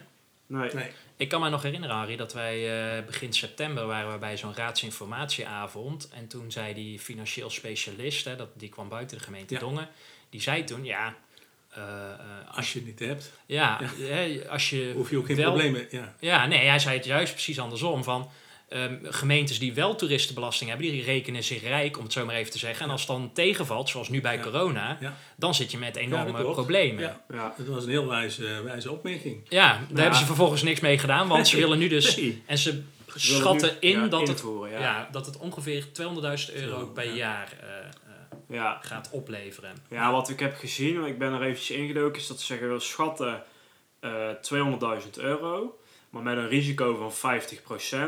Nee. 0.48 0.74
Nee. 0.74 0.92
Ik 1.18 1.30
kan 1.30 1.42
me 1.42 1.50
nog 1.50 1.62
herinneren, 1.64 1.96
Harry, 1.96 2.16
dat 2.16 2.34
wij 2.34 2.58
eh, 2.98 3.06
begin 3.06 3.34
september 3.34 3.86
waren 3.86 4.12
we 4.12 4.18
bij 4.18 4.38
zo'n 4.38 4.56
raadsinformatieavond. 4.56 6.10
En 6.10 6.28
toen 6.28 6.52
zei 6.52 6.74
die 6.74 7.00
financieel 7.00 7.50
specialist, 7.50 8.26
hè, 8.26 8.36
dat, 8.36 8.50
die 8.54 8.70
kwam 8.70 8.90
buiten 8.90 9.18
de 9.18 9.24
gemeente 9.24 9.54
Ja. 9.54 9.60
Dongen, 9.60 9.90
die 10.30 10.42
zei 10.42 10.64
toen, 10.64 10.86
ja, 10.86 11.16
eh, 11.70 11.84
eh, 11.84 12.20
Als 12.56 12.74
je 12.74 12.80
het 12.80 12.88
niet 12.88 13.00
hebt, 13.00 13.32
ja, 13.46 13.80
hè, 14.00 14.42
als 14.50 14.70
je 14.70 14.92
hoef 14.96 15.10
je 15.10 15.18
ook 15.18 15.26
geen 15.26 15.36
wel- 15.36 15.46
problemen. 15.54 15.88
Ja. 15.90 16.16
Ja, 16.20 16.46
nee, 16.46 16.68
hij 16.68 16.80
zei 16.80 16.96
het 16.98 17.06
juist 17.06 17.34
precies 17.34 17.60
andersom. 17.60 18.04
Van, 18.04 18.30
ehm, 18.70 18.96
gemeentes 19.04 19.60
die 19.60 19.74
wel 19.74 19.96
toeristenbelasting 19.96 20.70
hebben, 20.70 20.92
die 20.92 21.04
rekenen 21.04 21.44
zich 21.44 21.62
rijk, 21.64 21.98
om 21.98 22.04
het 22.04 22.14
zo 22.14 22.26
maar 22.26 22.36
even 22.36 22.52
te 22.52 22.58
zeggen. 22.58 22.86
En 22.86 22.92
als 22.92 23.02
het 23.02 23.10
dan 23.10 23.32
tegenvalt, 23.34 23.90
zoals 23.90 24.10
nu 24.10 24.22
bij 24.22 24.36
Ja. 24.36 24.42
corona, 24.42 24.98
Ja. 25.00 25.18
dan 25.36 25.56
zit 25.56 25.72
je 25.72 25.78
met 25.78 25.96
Ja, 25.96 26.02
enorme 26.02 26.42
problemen. 26.52 27.04
Ja. 27.04 27.22
Ja, 27.30 27.36
Ja. 27.36 27.54
Dat 27.58 27.68
was 27.68 27.84
een 27.84 27.90
heel 27.90 28.08
wijze, 28.08 28.62
wijze 28.64 28.92
opmerking. 28.92 29.50
daar 29.50 29.80
hebben 29.94 30.16
ze 30.16 30.26
vervolgens 30.26 30.64
niks 30.64 30.80
mee 30.80 30.98
gedaan, 30.98 31.28
want 31.28 31.48
ze 31.48 31.58
willen 31.58 31.78
nu 31.78 31.88
dus... 31.88 32.16
Nee. 32.16 32.44
En 32.46 32.58
ze 32.58 32.82
schatten 33.16 33.70
nu- 33.82 33.90
in 33.90 34.00
ja, 34.00 34.08
dat, 34.08 34.20
het, 34.20 34.30
invoeren, 34.30 34.72
ja. 34.72 34.80
ja. 34.80 35.10
dat 35.12 35.26
het 35.26 35.38
ongeveer 35.38 35.86
200.000 35.92 36.54
euro 36.56 36.86
per 36.86 37.06
ja. 37.06 37.14
jaar 37.14 37.54
eh, 37.62 37.68
eh, 37.78 38.56
Ja. 38.56 38.80
gaat 38.82 39.10
opleveren. 39.12 39.72
ja, 39.90 40.12
wat 40.12 40.30
ik 40.30 40.40
heb 40.40 40.56
gezien, 40.58 41.06
ik 41.06 41.18
ben 41.18 41.34
er 41.34 41.42
eventjes 41.42 41.78
ingedoken, 41.78 42.22
is 42.22 42.28
dat 42.28 42.40
ze 42.40 42.46
zeggen 42.46 42.74
we 42.74 42.80
schatten 42.80 43.44
eh 44.00 44.30
200.000 44.42 45.18
euro, 45.18 45.80
maar 46.10 46.22
met 46.24 46.38
een 46.38 46.48
risico 46.48 46.96
van 46.96 47.12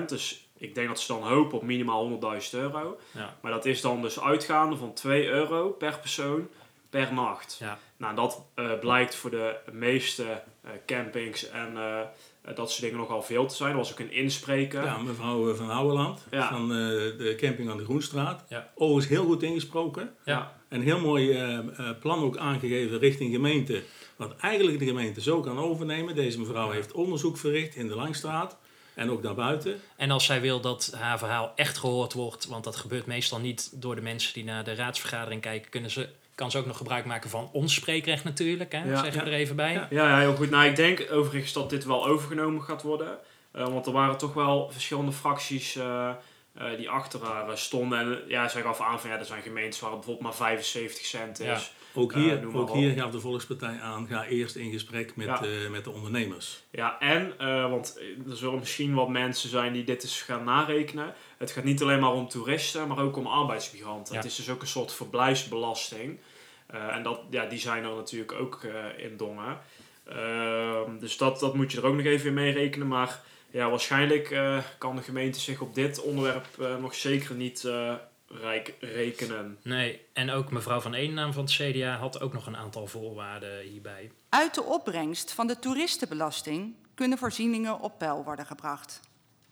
50%. 0.03 0.09
Dus 0.09 0.47
ik 0.59 0.75
denk 0.75 0.87
dat 0.87 0.99
ze 0.99 1.13
dan 1.13 1.23
hopen 1.23 1.57
op 1.57 1.63
minimaal 1.63 2.09
100.000 2.09 2.49
euro. 2.51 2.97
Ja. 3.11 3.35
Maar 3.41 3.51
dat 3.51 3.65
is 3.65 3.81
dan 3.81 4.01
dus 4.01 4.19
uitgaande 4.21 4.75
van 4.75 4.93
2 4.93 5.27
euro 5.27 5.69
per 5.69 5.99
persoon 5.99 6.47
per 6.89 7.13
nacht. 7.13 7.57
Ja. 7.59 7.79
Nou, 7.97 8.15
dat 8.15 8.45
eh, 8.55 8.79
blijkt 8.79 9.15
voor 9.15 9.29
de 9.29 9.55
meeste 9.71 10.23
eh, 10.63 10.69
campings 10.85 11.49
en 11.49 11.77
eh, 11.77 12.55
dat 12.55 12.69
soort 12.71 12.81
dingen 12.81 12.97
nogal 12.97 13.21
veel 13.23 13.45
te 13.45 13.55
zijn. 13.55 13.71
Er 13.71 13.77
was 13.77 13.91
ook 13.91 13.99
een 13.99 14.11
inspreker. 14.11 14.83
Ja, 14.83 14.97
mevrouw 14.97 15.53
Van 15.55 15.69
Houweland 15.69 16.25
Ja. 16.31 16.47
van 16.49 16.61
eh, 16.71 16.77
de 17.17 17.35
camping 17.37 17.69
aan 17.69 17.77
de 17.77 17.83
Groenstraat. 17.83 18.43
Ja. 18.49 18.69
Overigens 18.75 19.07
heel 19.07 19.25
goed 19.25 19.43
ingesproken. 19.43 20.13
Ja. 20.25 20.57
En 20.67 20.81
heel 20.81 20.99
mooi 20.99 21.31
eh, 21.31 21.57
eh, 21.57 21.65
plan 21.99 22.23
ook 22.23 22.37
aangegeven 22.37 22.99
richting 22.99 23.33
gemeente. 23.33 23.83
Wat 24.15 24.35
eigenlijk 24.35 24.79
de 24.79 24.85
gemeente 24.85 25.21
zo 25.21 25.39
kan 25.39 25.57
overnemen. 25.59 26.15
Deze 26.15 26.39
mevrouw 26.39 26.69
heeft 26.69 26.91
onderzoek 26.91 27.37
verricht 27.37 27.75
in 27.75 27.87
de 27.87 27.95
Langstraat. 27.95 28.57
En 28.99 29.11
ook 29.11 29.23
daarbuiten. 29.23 29.81
En 29.95 30.11
als 30.11 30.25
zij 30.25 30.41
wil 30.41 30.59
dat 30.59 30.93
haar 30.97 31.17
verhaal 31.17 31.51
echt 31.55 31.77
gehoord 31.77 32.13
wordt, 32.13 32.45
want 32.47 32.63
dat 32.63 32.75
gebeurt 32.75 33.05
meestal 33.05 33.39
niet 33.39 33.69
door 33.73 33.95
de 33.95 34.01
mensen 34.01 34.33
die 34.33 34.43
naar 34.43 34.63
de 34.63 34.75
raadsvergadering 34.75 35.41
kijken, 35.41 35.69
kunnen 35.69 35.91
ze, 35.91 36.09
kan 36.35 36.51
ze 36.51 36.57
ook 36.57 36.65
nog 36.65 36.77
gebruik 36.77 37.05
maken 37.05 37.29
van 37.29 37.49
ons 37.51 37.73
spreekrecht 37.73 38.23
natuurlijk. 38.23 38.71
Hè? 38.71 38.83
Ja. 38.83 39.01
zeggen 39.03 39.23
we 39.23 39.29
Ja. 39.29 39.33
er 39.35 39.39
even 39.39 39.55
bij. 39.55 39.73
Ja. 39.73 39.87
Ja, 39.89 40.09
ja, 40.09 40.19
heel 40.19 40.35
goed. 40.35 40.49
Nou, 40.49 40.65
ik 40.65 40.75
denk 40.75 41.07
overigens 41.11 41.53
dat 41.53 41.69
dit 41.69 41.85
wel 41.85 42.05
overgenomen 42.07 42.63
gaat 42.63 42.81
worden. 42.81 43.17
Eh, 43.51 43.67
want 43.67 43.85
er 43.85 43.91
waren 43.91 44.17
toch 44.17 44.33
wel 44.33 44.69
verschillende 44.71 45.11
fracties 45.11 45.75
eh, 45.75 46.09
eh, 46.53 46.77
die 46.77 46.89
achter 46.89 47.23
haar 47.23 47.57
stonden. 47.57 47.99
En 47.99 48.21
ja, 48.27 48.47
zij 48.47 48.61
gaf 48.61 48.81
aan 48.81 48.99
van 48.99 49.09
ja, 49.09 49.17
er 49.17 49.25
zijn 49.25 49.41
gemeentes 49.41 49.79
waar 49.79 49.91
het 49.91 49.99
bijvoorbeeld 49.99 50.27
maar 50.37 50.47
75 50.47 51.05
cent 51.05 51.39
is. 51.39 51.71
Ja. 51.93 52.01
Ook 52.01 52.13
Eh, 52.13 52.19
hier, 52.21 52.55
ook 52.57 52.73
hier 52.73 52.91
gaf 52.93 53.11
de 53.11 53.19
Volkspartij 53.19 53.79
aan. 53.81 54.07
Ga 54.07 54.25
eerst 54.25 54.55
in 54.55 54.71
gesprek 54.71 55.15
met, 55.15 55.27
Ja. 55.27 55.43
eh, 55.43 55.69
met 55.69 55.83
de 55.83 55.89
ondernemers. 55.91 56.63
Ja, 56.71 56.99
en, 56.99 57.33
eh, 57.37 57.69
want 57.69 57.99
er 58.29 58.37
zullen 58.37 58.59
misschien 58.59 58.93
wat 58.93 59.09
mensen 59.09 59.49
zijn 59.49 59.73
die 59.73 59.83
dit 59.83 60.03
eens 60.03 60.21
gaan 60.21 60.43
narekenen. 60.43 61.13
Het 61.37 61.51
gaat 61.51 61.63
niet 61.63 61.81
alleen 61.81 61.99
maar 61.99 62.13
om 62.13 62.27
toeristen, 62.27 62.87
maar 62.87 62.99
ook 62.99 63.17
om 63.17 63.27
arbeidsmigranten. 63.27 64.13
Ja. 64.13 64.19
Het 64.21 64.29
is 64.29 64.35
dus 64.35 64.49
ook 64.49 64.61
een 64.61 64.67
soort 64.67 64.93
verblijfsbelasting. 64.93 66.19
Eh, 66.67 66.95
en 66.95 67.03
dat, 67.03 67.21
ja, 67.29 67.45
die 67.45 67.59
zijn 67.59 67.83
er 67.83 67.95
natuurlijk 67.95 68.31
ook 68.31 68.63
eh, 68.63 69.05
in 69.05 69.17
Dongen. 69.17 69.59
Ehm, 70.07 70.97
dus 70.99 71.17
dat, 71.17 71.39
dat 71.39 71.55
moet 71.55 71.71
je 71.71 71.77
er 71.77 71.85
ook 71.85 71.95
nog 71.95 72.05
even 72.05 72.27
in 72.27 72.33
meerekenen. 72.33 72.87
Maar 72.87 73.21
ja, 73.51 73.69
waarschijnlijk 73.69 74.31
eh, 74.31 74.57
kan 74.77 74.95
de 74.95 75.01
gemeente 75.01 75.39
zich 75.39 75.61
op 75.61 75.75
dit 75.75 76.01
onderwerp 76.01 76.45
eh, 76.59 76.77
nog 76.77 76.95
zeker 76.95 77.35
niet 77.35 77.63
eh, 77.63 77.93
rijk 78.29 78.75
rekenen. 78.79 79.57
Nee, 79.63 80.05
en 80.13 80.29
ook 80.31 80.51
mevrouw 80.51 80.79
van 80.79 80.93
Eennaam 80.93 81.33
van 81.33 81.43
het 81.43 81.53
CDA 81.53 81.97
had 81.97 82.21
ook 82.21 82.33
nog 82.33 82.45
een 82.45 82.57
aantal 82.57 82.87
voorwaarden 82.87 83.61
hierbij. 83.61 84.11
Uit 84.29 84.53
de 84.53 84.63
opbrengst 84.63 85.31
van 85.31 85.47
de 85.47 85.59
toeristenbelasting 85.59 86.75
kunnen 86.95 87.17
voorzieningen 87.17 87.79
op 87.79 87.97
peil 87.97 88.23
worden 88.23 88.45
gebracht. 88.45 88.99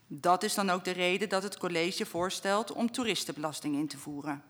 Dat 0.07 0.43
is 0.43 0.53
dan 0.53 0.69
ook 0.69 0.83
de 0.83 0.91
reden 0.91 1.29
dat 1.29 1.43
het 1.43 1.57
college 1.57 2.05
voorstelt 2.05 2.71
om 2.71 2.91
toeristenbelasting 2.91 3.75
in 3.75 3.87
te 3.87 3.97
voeren. 3.97 4.43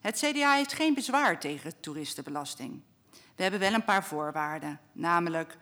Het 0.00 0.16
CDA 0.18 0.54
heeft 0.54 0.72
geen 0.72 0.94
bezwaar 0.94 1.40
tegen 1.40 1.80
toeristenbelasting. 1.80 2.82
We 3.10 3.42
hebben 3.42 3.60
wel 3.60 3.74
een 3.74 3.84
paar 3.84 4.04
voorwaarden, 4.04 4.80
namelijk 4.92 5.56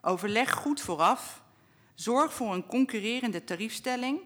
overleg 0.00 0.52
goed 0.52 0.80
vooraf, 0.80 1.42
zorg 1.94 2.32
voor 2.32 2.54
een 2.54 2.66
concurrerende 2.66 3.44
tariefstelling 3.44 4.20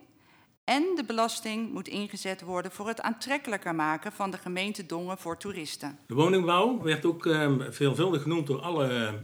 en 0.72 0.94
de 0.96 1.04
belasting 1.06 1.72
moet 1.72 1.88
ingezet 1.88 2.40
worden 2.40 2.72
voor 2.72 2.88
het 2.88 3.00
aantrekkelijker 3.00 3.74
maken 3.74 4.12
van 4.12 4.30
de 4.30 4.38
gemeente 4.38 4.86
Dongen 4.86 5.18
voor 5.18 5.36
toeristen. 5.36 5.98
De 6.06 6.14
woningbouw 6.14 6.82
werd 6.82 7.04
ook 7.04 7.26
eh, 7.26 7.52
veelvuldig 7.68 8.22
genoemd 8.22 8.46
door 8.46 8.60
alle, 8.60 9.14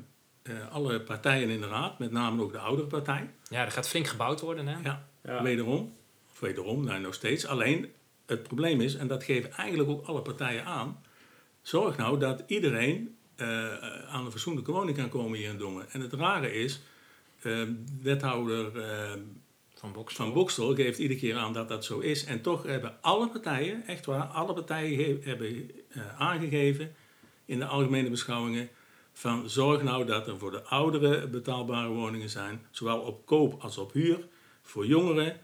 eh, 0.43 0.55
alle 0.71 1.00
partijen 1.00 1.49
in 1.49 1.61
de 1.61 1.69
raad. 1.69 1.99
Met 1.99 2.11
name 2.11 2.43
ook 2.43 2.52
de 2.52 2.59
oudere 2.59 2.88
partij. 2.88 3.31
Ja, 3.50 3.64
er 3.64 3.71
gaat 3.71 3.88
flink 3.88 4.07
gebouwd 4.07 4.40
worden. 4.40 4.67
Hè? 4.67 4.78
Ja, 4.83 5.07
Ja. 5.23 5.43
wederom. 5.43 5.93
Of 6.33 6.40
wederom, 6.40 6.85
nou 6.85 7.00
nog 7.00 7.14
steeds. 7.14 7.47
Alleen, 7.47 7.93
het 8.26 8.43
probleem 8.43 8.81
is, 8.81 8.95
en 8.95 9.07
dat 9.07 9.25
geven 9.25 9.52
eigenlijk 9.52 9.90
ook 9.90 10.07
alle 10.07 10.23
partijen 10.23 10.64
aan... 10.64 11.02
Zorg 11.62 11.97
nou 11.97 12.19
dat 12.19 12.43
iedereen 12.47 13.17
eh, 13.37 13.78
aan 14.09 14.25
een 14.25 14.31
fatsoenlijke 14.31 14.73
woning 14.73 14.97
kan 14.97 15.09
komen 15.09 15.38
hier 15.38 15.50
in 15.50 15.59
Dongen. 15.59 15.87
En 15.90 16.00
het 16.00 16.12
rare 16.12 16.55
is, 16.55 16.81
eh, 17.43 17.62
wethouder 18.02 18.81
eh, 18.83 19.12
Van 19.79 19.93
Bokstel. 19.93 20.67
van 20.67 20.77
geeft 20.77 20.99
iedere 20.99 21.21
keer 21.21 21.37
aan 21.37 21.53
dat 21.53 21.69
dat 21.69 21.85
zo 21.85 21.99
is. 21.99 22.25
En 22.25 22.41
toch 22.41 22.63
hebben 22.63 22.97
alle 23.01 23.29
partijen, 23.29 23.87
echt 23.87 24.07
waar, 24.07 24.23
alle 24.23 24.53
partijen 24.53 25.21
hebben 25.23 25.71
eh, 25.89 26.21
aangegeven 26.21 26.95
in 27.45 27.59
de 27.59 27.65
algemene 27.65 28.11
beschouwingen 28.11 28.69
van 29.13 29.51
zorg 29.51 29.83
nou 29.83 30.07
dat 30.07 30.27
er 30.27 30.39
voor 30.39 30.51
de 30.51 30.63
ouderen 30.63 31.31
betaalbare 31.31 31.89
woningen 31.89 32.29
zijn, 32.29 32.67
zowel 32.71 33.01
op 33.01 33.27
koop 33.27 33.63
als 33.63 33.79
op 33.79 33.93
huur, 33.93 34.29
voor 34.63 34.87
jongeren 34.87 35.41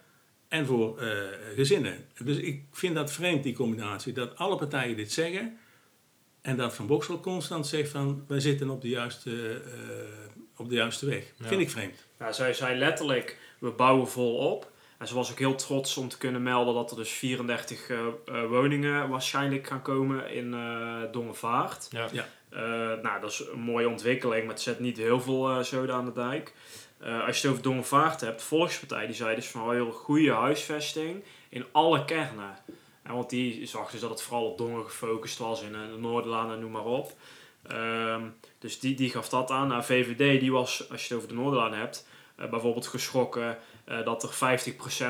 en 0.49 0.67
voor 0.67 0.99
eh, 0.99 1.09
gezinnen. 1.55 2.07
Dus 2.25 2.37
ik 2.37 2.63
vind 2.73 2.95
dat 2.95 3.13
vreemd, 3.13 3.43
die 3.43 3.55
combinatie, 3.55 4.13
dat 4.13 4.37
alle 4.37 4.57
partijen 4.57 4.97
dit 4.97 5.13
zeggen 5.13 5.59
en 6.45 6.57
dat 6.57 6.75
Van 6.75 6.87
Bokstel 6.87 7.21
constant 7.21 7.67
zegt 7.67 7.91
van 7.91 8.25
wij 8.29 8.41
zitten 8.41 8.71
op 8.71 8.83
de 8.83 8.89
juiste, 8.89 9.63
eh, 9.67 10.41
op 10.57 10.69
de 10.69 10.75
juiste 10.75 11.07
weg. 11.07 11.25
Ja. 11.37 11.47
Vind 11.47 11.61
ik 11.61 11.71
vreemd. 11.71 12.05
Ja, 12.19 12.33
zij 12.33 12.53
zei 12.53 12.79
letterlijk, 12.79 13.39
we 13.65 13.71
bouwen 13.71 14.09
volop. 14.09 14.73
En 14.99 15.09
ze 15.09 15.15
was 15.15 15.31
ook 15.31 15.39
heel 15.39 15.55
trots 15.55 15.97
om 15.97 16.09
te 16.09 16.19
kunnen 16.19 16.43
melden 16.43 16.75
dat 16.75 16.91
er 16.91 16.97
dus 16.97 17.11
34 17.11 17.89
eh, 17.89 17.99
eh, 17.99 18.49
woningen 18.49 19.09
waarschijnlijk 19.09 19.67
gaan 19.67 19.83
komen 19.83 20.31
in 20.31 20.55
eh 20.55 21.13
Dongevaart. 21.13 21.89
Ja. 21.91 22.09
Ja. 22.13 22.29
Eh, 22.49 23.03
nou, 23.03 23.21
dat 23.21 23.31
is 23.31 23.45
een 23.53 23.61
mooie 23.61 23.89
ontwikkeling, 23.89 24.45
maar 24.45 24.55
het 24.55 24.63
zet 24.63 24.81
niet 24.81 24.97
heel 24.97 25.21
veel 25.21 25.65
zoden 25.65 25.95
aan 25.95 26.05
de 26.05 26.13
dijk. 26.13 26.53
Eh, 26.99 27.27
als 27.27 27.37
je 27.37 27.43
het 27.43 27.51
over 27.51 27.63
Dongevaart 27.63 28.21
hebt, 28.21 28.39
de 28.39 28.45
Volkspartij 28.45 29.07
die 29.07 29.15
zei 29.15 29.35
dus 29.35 29.47
van 29.47 29.65
wel 29.65 29.71
heel 29.71 29.91
goede 29.91 30.33
huisvesting 30.33 31.25
in 31.49 31.65
alle 31.73 32.05
kernen. 32.05 32.59
En 33.03 33.15
want 33.15 33.31
die 33.31 33.67
zag 33.67 33.91
dus 33.91 34.01
dat 34.01 34.11
het 34.11 34.23
vooral 34.23 34.47
op 34.47 34.59
Dongen 34.59 34.85
gefocust 34.85 35.39
was 35.39 35.63
in 35.63 35.73
de 35.73 35.99
Noorderlaan 35.99 36.53
en 36.53 36.61
noem 36.61 36.71
maar 36.71 36.85
op. 36.85 37.13
Ehm, 37.67 38.23
dus 38.59 38.81
die, 38.81 38.95
die 38.95 39.11
gaf 39.11 39.29
dat 39.29 39.51
aan. 39.51 39.69
Nou, 39.69 39.83
VVD 39.83 40.41
die 40.41 40.53
was, 40.53 40.91
als 40.91 41.09
je 41.09 41.15
het 41.15 41.17
over 41.17 41.29
de 41.29 41.43
Noorderlaan 41.43 41.75
hebt, 41.75 42.07
eh, 42.37 42.49
bijvoorbeeld 42.51 42.87
geschrokken 42.87 43.59
eh, 43.85 44.05
dat 44.05 44.23
er 44.23 44.33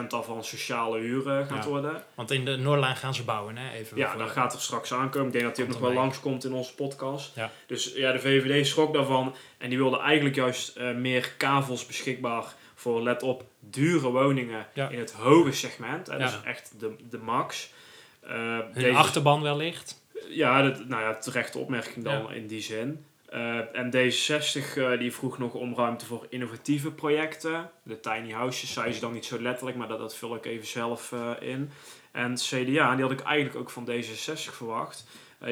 50% 0.04 0.06
al 0.08 0.22
van 0.22 0.44
sociale 0.44 0.98
huren 0.98 1.46
gaat 1.46 1.64
Ja. 1.64 1.70
worden. 1.70 2.02
Want 2.14 2.30
in 2.30 2.44
de 2.44 2.56
Noordlaan 2.56 2.96
gaan 2.96 3.14
ze 3.14 3.24
bouwen, 3.24 3.56
hè? 3.56 3.72
Even 3.74 3.96
Ja, 3.96 4.16
dat 4.16 4.30
gaat 4.30 4.52
er 4.54 4.60
straks 4.60 4.92
aankomen. 4.92 5.26
Ik 5.26 5.32
denk 5.32 5.44
dat 5.44 5.56
hij 5.56 5.64
ook 5.66 5.70
nog 5.70 5.80
wel 5.80 5.88
erbij. 5.88 6.04
langskomt 6.04 6.44
in 6.44 6.52
onze 6.52 6.74
podcast. 6.74 7.34
Ja. 7.36 7.50
Dus 7.66 7.92
ja, 7.94 8.12
de 8.12 8.18
VVD 8.20 8.66
schrok 8.66 8.92
daarvan. 8.94 9.34
En 9.58 9.68
die 9.68 9.78
wilde 9.78 9.98
eigenlijk 9.98 10.36
juist 10.36 10.76
eh, 10.76 10.94
meer 10.94 11.32
kavels 11.36 11.86
beschikbaar 11.86 12.44
voor, 12.74 13.02
let 13.02 13.22
op, 13.22 13.44
dure 13.60 14.08
woningen 14.10 14.66
Ja. 14.74 14.88
in 14.88 14.98
het 14.98 15.12
hoge 15.12 15.52
segment. 15.52 16.06
Hè, 16.06 16.12
Ja. 16.16 16.18
Dus 16.18 16.40
echt 16.44 16.72
de, 16.78 16.94
de 17.10 17.18
max. 17.18 17.72
Hun 18.20 18.64
deze- 18.74 18.92
achterban 18.92 19.42
wellicht. 19.42 20.02
ja, 20.28 20.62
dat, 20.62 20.84
nou 20.88 21.02
ja, 21.02 21.14
terechte 21.14 21.58
opmerking 21.58 22.04
dan 22.04 22.32
in 22.32 22.46
die 22.46 22.60
zin. 22.62 23.04
Eh, 23.34 23.76
en 23.76 23.90
D66 23.90 24.76
eh, 24.76 24.98
die 24.98 25.12
vroeg 25.12 25.38
nog 25.38 25.54
om 25.54 25.74
ruimte 25.76 26.06
voor 26.06 26.26
innovatieve 26.28 26.90
projecten. 26.92 27.70
De 27.82 28.00
tiny 28.00 28.30
houses 28.32 28.72
zei 28.72 28.92
ze 28.92 29.00
dan 29.00 29.12
niet 29.12 29.24
zo 29.24 29.40
letterlijk, 29.40 29.76
maar 29.76 29.88
dat, 29.88 29.98
dat 29.98 30.16
vul 30.16 30.34
ik 30.34 30.44
even 30.44 30.66
zelf 30.66 31.12
eh, 31.12 31.30
in. 31.40 31.70
En 32.12 32.34
CDA, 32.34 32.94
die 32.94 33.02
had 33.04 33.10
ik 33.10 33.20
eigenlijk 33.20 33.56
ook 33.56 33.70
van 33.70 33.88
D66 33.90 34.54
verwacht. 34.54 35.06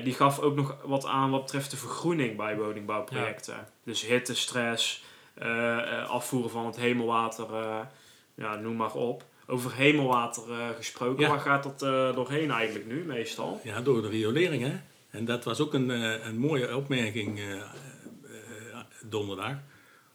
Die 0.05 0.15
gaf 0.15 0.39
ook 0.39 0.55
nog 0.55 0.77
wat 0.85 1.07
aan 1.07 1.31
wat 1.31 1.43
betreft 1.43 1.71
de 1.71 1.77
vergroening 1.77 2.37
bij 2.37 2.57
woningbouwprojecten. 2.57 3.69
Dus 3.85 4.07
hittestress, 4.07 5.05
eh, 5.35 5.79
eh, 5.79 6.09
afvoeren 6.11 6.51
van 6.51 6.67
het 6.67 6.77
hemelwater, 6.77 7.47
ja, 8.35 8.57
noem 8.57 8.77
maar 8.77 8.95
op. 8.95 9.25
Over 9.47 9.75
hemelwater 9.75 10.43
gesproken, 10.77 11.23
Ja. 11.23 11.29
waar 11.29 11.41
gaat 11.41 11.63
dat 11.63 11.79
doorheen 12.15 12.51
eigenlijk 12.51 12.87
nu 12.87 13.05
meestal? 13.05 13.61
Ja, 13.65 13.81
door 13.81 14.03
de 14.03 14.09
riolering, 14.09 14.63
hè. 14.63 14.81
En 15.13 15.25
dat 15.25 15.45
was 15.45 15.61
ook 15.61 15.75
een, 15.75 15.91
eh, 15.91 16.27
een 16.27 16.39
mooie 16.39 16.77
opmerking 16.77 17.39
eh, 17.39 17.53
eh, 17.53 17.63
donderdag. 19.05 19.55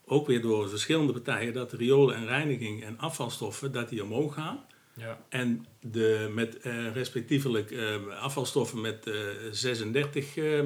Ook 0.05 0.27
weer 0.27 0.41
door 0.41 0.69
verschillende 0.69 1.13
partijen, 1.13 1.53
dat 1.53 1.69
de 1.69 1.77
riool 1.77 2.13
en 2.13 2.25
reiniging 2.25 2.83
en 2.83 2.99
afvalstoffen, 2.99 3.71
dat 3.71 3.89
die 3.89 4.03
omhoog 4.03 4.33
gaan. 4.33 4.65
Ja. 4.93 5.17
En 5.29 5.65
de, 5.81 6.31
met 6.33 6.59
eh, 6.59 6.93
respectievelijk 6.93 7.71
eh, 7.71 7.95
afvalstoffen 8.21 8.81
met 8.81 9.07
eh, 9.07 9.13
36 9.51 10.37
eh, 10.37 10.59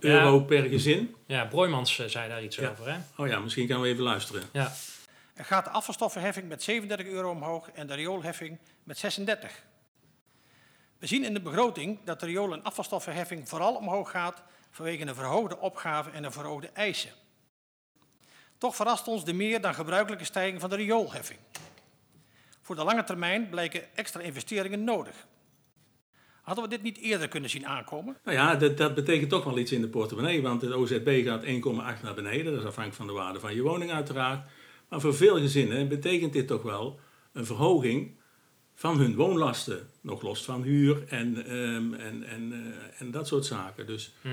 euro 0.00 0.40
per 0.40 0.62
gezin. 0.64 1.14
Ja, 1.26 1.44
Broijmans 1.44 1.94
zei 2.06 2.28
daar 2.28 2.42
iets 2.42 2.56
Ja. 2.56 2.70
over, 2.70 2.92
hè? 2.92 2.98
Oh 3.16 3.26
ja, 3.28 3.38
misschien 3.38 3.66
gaan 3.68 3.80
we 3.80 3.88
even 3.88 4.02
luisteren. 4.02 4.42
Ja. 4.52 4.72
Er 5.34 5.44
gaat 5.44 5.64
de 5.64 5.70
afvalstoffenheffing 5.70 6.48
met 6.48 6.62
37 6.62 7.06
euro 7.06 7.30
omhoog 7.30 7.70
en 7.70 7.86
de 7.86 7.94
rioolheffing 7.94 8.58
met 8.84 8.98
36. 8.98 9.50
We 11.06 11.12
zien 11.12 11.24
in 11.24 11.34
de 11.34 11.40
begroting 11.40 11.98
dat 12.04 12.20
de 12.20 12.26
riool- 12.26 12.52
en 12.52 12.62
afvalstoffenheffing 12.62 13.48
vooral 13.48 13.74
omhoog 13.74 14.10
gaat 14.10 14.42
vanwege 14.70 15.06
een 15.06 15.14
verhoogde 15.14 15.58
opgave 15.58 16.10
en 16.10 16.24
een 16.24 16.32
verhoogde 16.32 16.68
eisen. 16.68 17.10
Toch 18.58 18.76
verrast 18.76 19.08
ons 19.08 19.24
de 19.24 19.32
meer 19.32 19.60
dan 19.60 19.74
gebruikelijke 19.74 20.24
stijging 20.24 20.60
van 20.60 20.70
de 20.70 20.76
rioolheffing. 20.76 21.38
Voor 22.62 22.76
de 22.76 22.84
lange 22.84 23.04
termijn 23.04 23.48
blijken 23.48 23.96
extra 23.96 24.20
investeringen 24.20 24.84
nodig. 24.84 25.26
Hadden 26.42 26.64
we 26.64 26.70
dit 26.70 26.82
niet 26.82 26.98
eerder 26.98 27.28
kunnen 27.28 27.50
zien 27.50 27.66
aankomen? 27.66 28.16
Nou 28.24 28.36
ja, 28.36 28.54
dat, 28.54 28.76
dat 28.76 28.94
betekent 28.94 29.30
toch 29.30 29.44
wel 29.44 29.58
iets 29.58 29.72
in 29.72 29.80
de 29.80 29.88
portemonnee, 29.88 30.42
want 30.42 30.60
de 30.60 30.76
OZB 30.76 31.22
gaat 31.24 31.44
1,8 31.44 32.02
naar 32.02 32.14
beneden. 32.14 32.52
Dat 32.52 32.60
is 32.60 32.68
afhankelijk 32.68 32.94
van 32.94 33.06
de 33.06 33.12
waarde 33.12 33.40
van 33.40 33.54
je 33.54 33.62
woning 33.62 33.92
uiteraard. 33.92 34.48
Maar 34.88 35.00
voor 35.00 35.14
veel 35.14 35.36
gezinnen 35.36 35.88
betekent 35.88 36.32
dit 36.32 36.46
toch 36.46 36.62
wel 36.62 37.00
een 37.32 37.46
verhoging 37.46 38.24
van 38.78 38.98
hun 38.98 39.14
woonlasten. 39.14 39.88
Nog 40.00 40.22
los 40.22 40.44
van 40.44 40.62
huur 40.62 41.04
en, 41.08 41.44
ehm, 41.46 41.94
en, 41.94 42.24
en, 42.24 42.52
eh, 42.52 43.00
en 43.00 43.10
dat 43.10 43.26
soort 43.26 43.44
zaken. 43.44 43.86
Dus 43.86 44.12
Hm. 44.20 44.28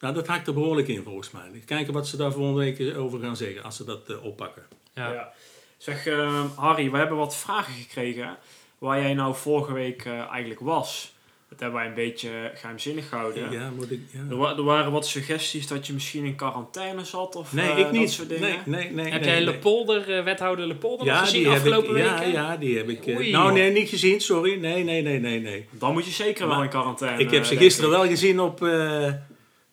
Nou, 0.00 0.14
dat 0.14 0.26
haakt 0.26 0.46
er 0.46 0.54
behoorlijk 0.54 0.88
in 0.88 1.02
volgens 1.02 1.30
mij. 1.30 1.62
Kijken 1.64 1.92
wat 1.92 2.08
ze 2.08 2.16
daar 2.16 2.32
volgende 2.32 2.58
week 2.60 2.96
over 2.96 3.20
gaan 3.20 3.36
zeggen 3.36 3.62
als 3.62 3.76
ze 3.76 3.84
dat 3.84 4.10
uh, 4.10 4.24
oppakken. 4.24 4.62
Ja. 4.94 5.12
ja. 5.12 5.32
Zeg, 5.76 6.06
uh, 6.06 6.44
Harry, 6.54 6.90
we 6.90 6.96
hebben 6.96 7.16
wat 7.16 7.36
vragen 7.36 7.72
gekregen 7.72 8.36
waar 8.78 9.00
jij 9.00 9.14
nou 9.14 9.34
vorige 9.34 9.72
week 9.72 10.04
uh, 10.04 10.12
eigenlijk 10.12 10.60
was. 10.60 11.14
Dat 11.48 11.60
hebben 11.60 11.78
wij 11.78 11.88
een 11.88 11.94
beetje 11.94 12.50
geheimzinnig 12.54 13.08
gehouden. 13.08 13.50
Ja, 13.50 13.70
moet 13.70 13.90
ik, 13.90 14.00
ja. 14.12 14.36
Er, 14.36 14.56
er, 14.56 14.62
waren 14.62 14.92
wat 14.92 15.06
suggesties 15.06 15.66
dat 15.66 15.86
je 15.86 15.92
misschien 15.92 16.24
in 16.24 16.34
quarantaine 16.34 17.04
zat 17.04 17.36
of 17.36 17.52
nee, 17.52 17.72
uh, 17.72 17.78
ik 17.78 17.90
niet. 17.90 18.00
dat 18.00 18.10
soort 18.10 18.28
dingen. 18.28 18.58
Nee, 18.64 18.80
nee, 18.80 18.92
nee. 18.92 19.10
Heb 19.10 19.20
nee, 19.20 19.30
jij 19.30 19.38
nee. 19.38 19.44
Lepolder, 19.44 20.18
uh, 20.18 20.24
wethouder 20.24 20.66
Lepolder 20.66 21.06
ja, 21.06 21.18
gezien 21.18 21.42
die 21.42 21.52
afgelopen 21.52 21.96
heb 21.96 22.06
ik, 22.06 22.18
weken? 22.18 22.32
Ja, 22.32 22.50
ja, 22.50 22.56
die 22.56 22.76
heb 22.76 22.88
ik. 22.88 23.06
Oei, 23.06 23.30
nou, 23.30 23.52
nee, 23.52 23.72
niet 23.72 23.88
gezien, 23.88 24.20
sorry. 24.20 24.60
Nee, 24.60 24.84
nee, 24.84 25.02
nee, 25.02 25.18
nee, 25.18 25.40
nee. 25.40 25.68
Dan 25.70 25.92
moet 25.92 26.04
je 26.04 26.10
zeker 26.10 26.46
maar 26.46 26.54
wel 26.54 26.64
in 26.64 26.70
quarantaine. 26.70 27.22
Ik 27.22 27.30
heb 27.30 27.44
ze 27.44 27.56
gisteren 27.56 27.90
wel 27.90 28.06
gezien 28.06 28.40
op, 28.40 28.62
uh, 28.62 29.12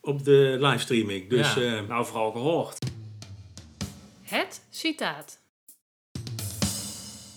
op 0.01 0.24
de 0.24 0.58
livestreaming. 0.60 1.29
Dus, 1.29 1.53
ja. 1.53 1.82
nou, 1.82 2.05
vooral 2.05 2.32
gehoord. 2.32 2.77
Het 4.24 4.62
citaat. 4.70 5.44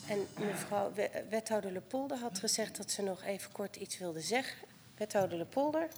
En 0.09 0.27
mevrouw 0.39 0.93
wethouder 1.29 1.73
Lepolder 1.73 2.19
had 2.19 2.39
gezegd 2.39 2.77
dat 2.77 2.91
ze 2.91 3.03
nog 3.03 3.23
even 3.23 3.53
kort 3.53 3.77
iets 3.77 3.99
wilde 3.99 4.21
zeggen. 4.21 4.69
Wethouder 4.97 5.39
Lepolder. 5.39 5.89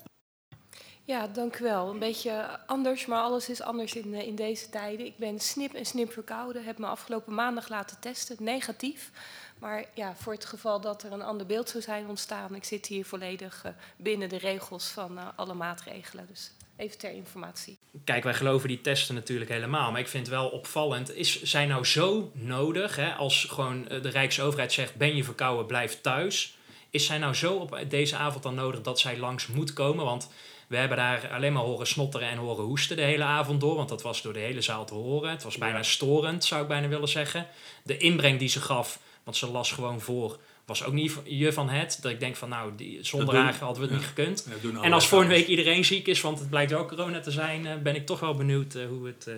Ja, 1.05 1.27
dank 1.27 1.59
u 1.59 1.65
wel. 1.65 1.91
Een 1.91 1.99
beetje 1.99 2.59
anders, 2.67 3.07
maar 3.07 3.21
alles 3.21 3.49
is 3.49 3.63
anders 3.63 3.95
in, 3.95 4.15
in 4.15 4.35
deze 4.35 4.71
tijden. 4.71 5.07
Ik 5.07 5.17
ben 5.17 5.41
snip 5.41 5.75
en 5.75 5.87
snip 5.87 6.13
verkouden. 6.13 6.65
Heb 6.65 6.79
me 6.79 6.87
afgelopen 6.87 7.35
maandag 7.35 7.69
laten 7.69 8.01
testen, 8.01 8.37
negatief. 8.39 9.11
Maar 9.59 9.85
ja, 9.95 10.15
voor 10.15 10.33
het 10.33 10.45
geval 10.45 10.81
dat 10.81 11.03
er 11.03 11.13
een 11.13 11.23
ander 11.23 11.47
beeld 11.47 11.69
zou 11.69 11.83
zijn 11.83 12.09
ontstaan, 12.09 12.55
ik 12.55 12.65
zit 12.65 12.87
hier 12.87 13.05
volledig 13.05 13.65
uh, 13.67 13.73
binnen 13.97 14.29
de 14.29 14.39
regels 14.39 14.89
van 14.89 15.19
uh, 15.19 15.29
alle 15.37 15.55
maatregelen. 15.55 16.27
Dus 16.27 16.53
even 16.81 16.99
ter 16.99 17.13
informatie. 17.13 17.79
Kijk, 18.05 18.25
wij 18.25 18.35
geloven 18.35 18.69
die 18.69 18.81
testen 18.81 19.15
natuurlijk 19.15 19.51
helemaal. 19.51 19.91
Maar 19.91 20.01
ik 20.01 20.09
vind 20.09 20.27
het 20.27 20.35
wel 20.35 20.49
opvallend. 20.49 21.15
Is 21.15 21.43
zij 21.43 21.67
nou 21.67 21.85
zo 21.85 22.31
nodig, 22.35 22.97
hè, 22.97 23.13
als 23.13 23.45
gewoon 23.45 23.85
de 23.85 24.09
Rijksoverheid 24.09 24.73
zegt: 24.73 24.95
ben 24.95 25.17
je 25.17 25.25
verkouden, 25.25 25.67
blijf 25.67 26.01
thuis. 26.01 26.59
Is 26.91 27.07
zij 27.07 27.19
nou 27.19 27.35
zo 27.35 27.55
op 27.55 27.85
deze 27.89 28.17
avond 28.17 28.43
dan 28.43 28.55
nodig 28.55 28.81
dat 28.81 29.01
zij 29.01 29.19
langs 29.19 29.47
moet 29.47 29.73
komen? 29.73 30.05
Want 30.05 30.31
we 30.67 30.77
hebben 30.77 30.97
daar 30.97 31.31
alleen 31.33 31.53
maar 31.53 31.63
horen 31.63 31.87
snotteren 31.87 32.29
en 32.29 32.37
horen 32.37 32.65
hoesten 32.65 32.97
de 32.97 33.03
hele 33.03 33.25
avond 33.25 33.61
door. 33.61 33.77
Want 33.77 33.89
dat 33.89 34.03
was 34.03 34.23
door 34.23 34.33
de 34.33 34.39
hele 34.39 34.61
zaal 34.61 34.85
te 34.85 34.95
horen. 34.95 35.31
Het 35.31 35.43
was 35.43 35.59
bijna 35.59 35.77
ja. 35.77 35.83
storend, 35.83 36.45
zou 36.45 36.63
ik 36.63 36.69
bijna 36.69 36.89
willen 36.89 37.09
zeggen. 37.09 37.47
De 37.85 37.97
inbreng 37.97 38.39
die 38.39 38.49
ze 38.49 38.61
gaf, 38.61 38.99
want 39.25 39.37
ze 39.37 39.51
las 39.51 39.73
gewoon 39.73 40.01
voor, 40.01 40.39
was 40.71 40.85
ook 40.85 40.93
niet 40.93 41.17
je 41.25 41.53
van 41.53 41.69
het. 41.69 41.99
Dat 42.03 42.13
ik 42.13 42.21
denk 42.21 42.37
van 42.37 42.49
nou, 42.49 42.73
die, 42.77 42.99
zonder 43.03 43.35
haar 43.35 43.57
hadden 43.59 43.77
we 43.77 43.83
het 43.83 43.91
ja. 43.91 43.97
niet 43.97 44.07
gekund. 44.07 44.47
Ja, 44.73 44.83
en 44.83 44.93
als 44.93 45.09
volgende 45.09 45.35
week 45.35 45.47
iedereen 45.47 45.85
ziek 45.85 46.07
is, 46.07 46.21
want 46.21 46.39
het 46.39 46.51
blijkt 46.51 46.71
wel 46.71 46.87
corona 46.87 47.21
te 47.21 47.31
zijn, 47.31 47.65
uh, 47.65 47.75
ben 47.83 47.95
ik 47.95 48.07
toch 48.07 48.21
wel 48.21 48.35
benieuwd 48.35 48.75
uh, 48.75 48.87
hoe, 48.87 49.07
het, 49.07 49.27
uh, 49.29 49.35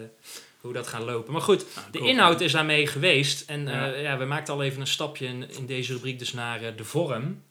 hoe 0.61 0.73
dat 0.73 0.87
gaat 0.87 1.03
lopen. 1.03 1.33
Maar 1.33 1.43
goed, 1.43 1.67
de 1.91 1.99
inhoud 1.99 2.41
is 2.41 2.53
daarmee 2.53 2.87
geweest. 2.87 3.49
En 3.49 3.67
ja. 3.67 3.87
ja. 3.87 4.19
we 4.19 4.25
maakten 4.25 4.55
al 4.55 4.63
even 4.63 4.81
een 4.81 4.87
stapje 4.87 5.27
in, 5.27 5.51
in 5.51 5.67
deze 5.67 5.93
rubriek 5.93 6.19
dus 6.19 6.33
naar 6.33 6.77
de 6.77 6.85
vorm. 6.85 7.43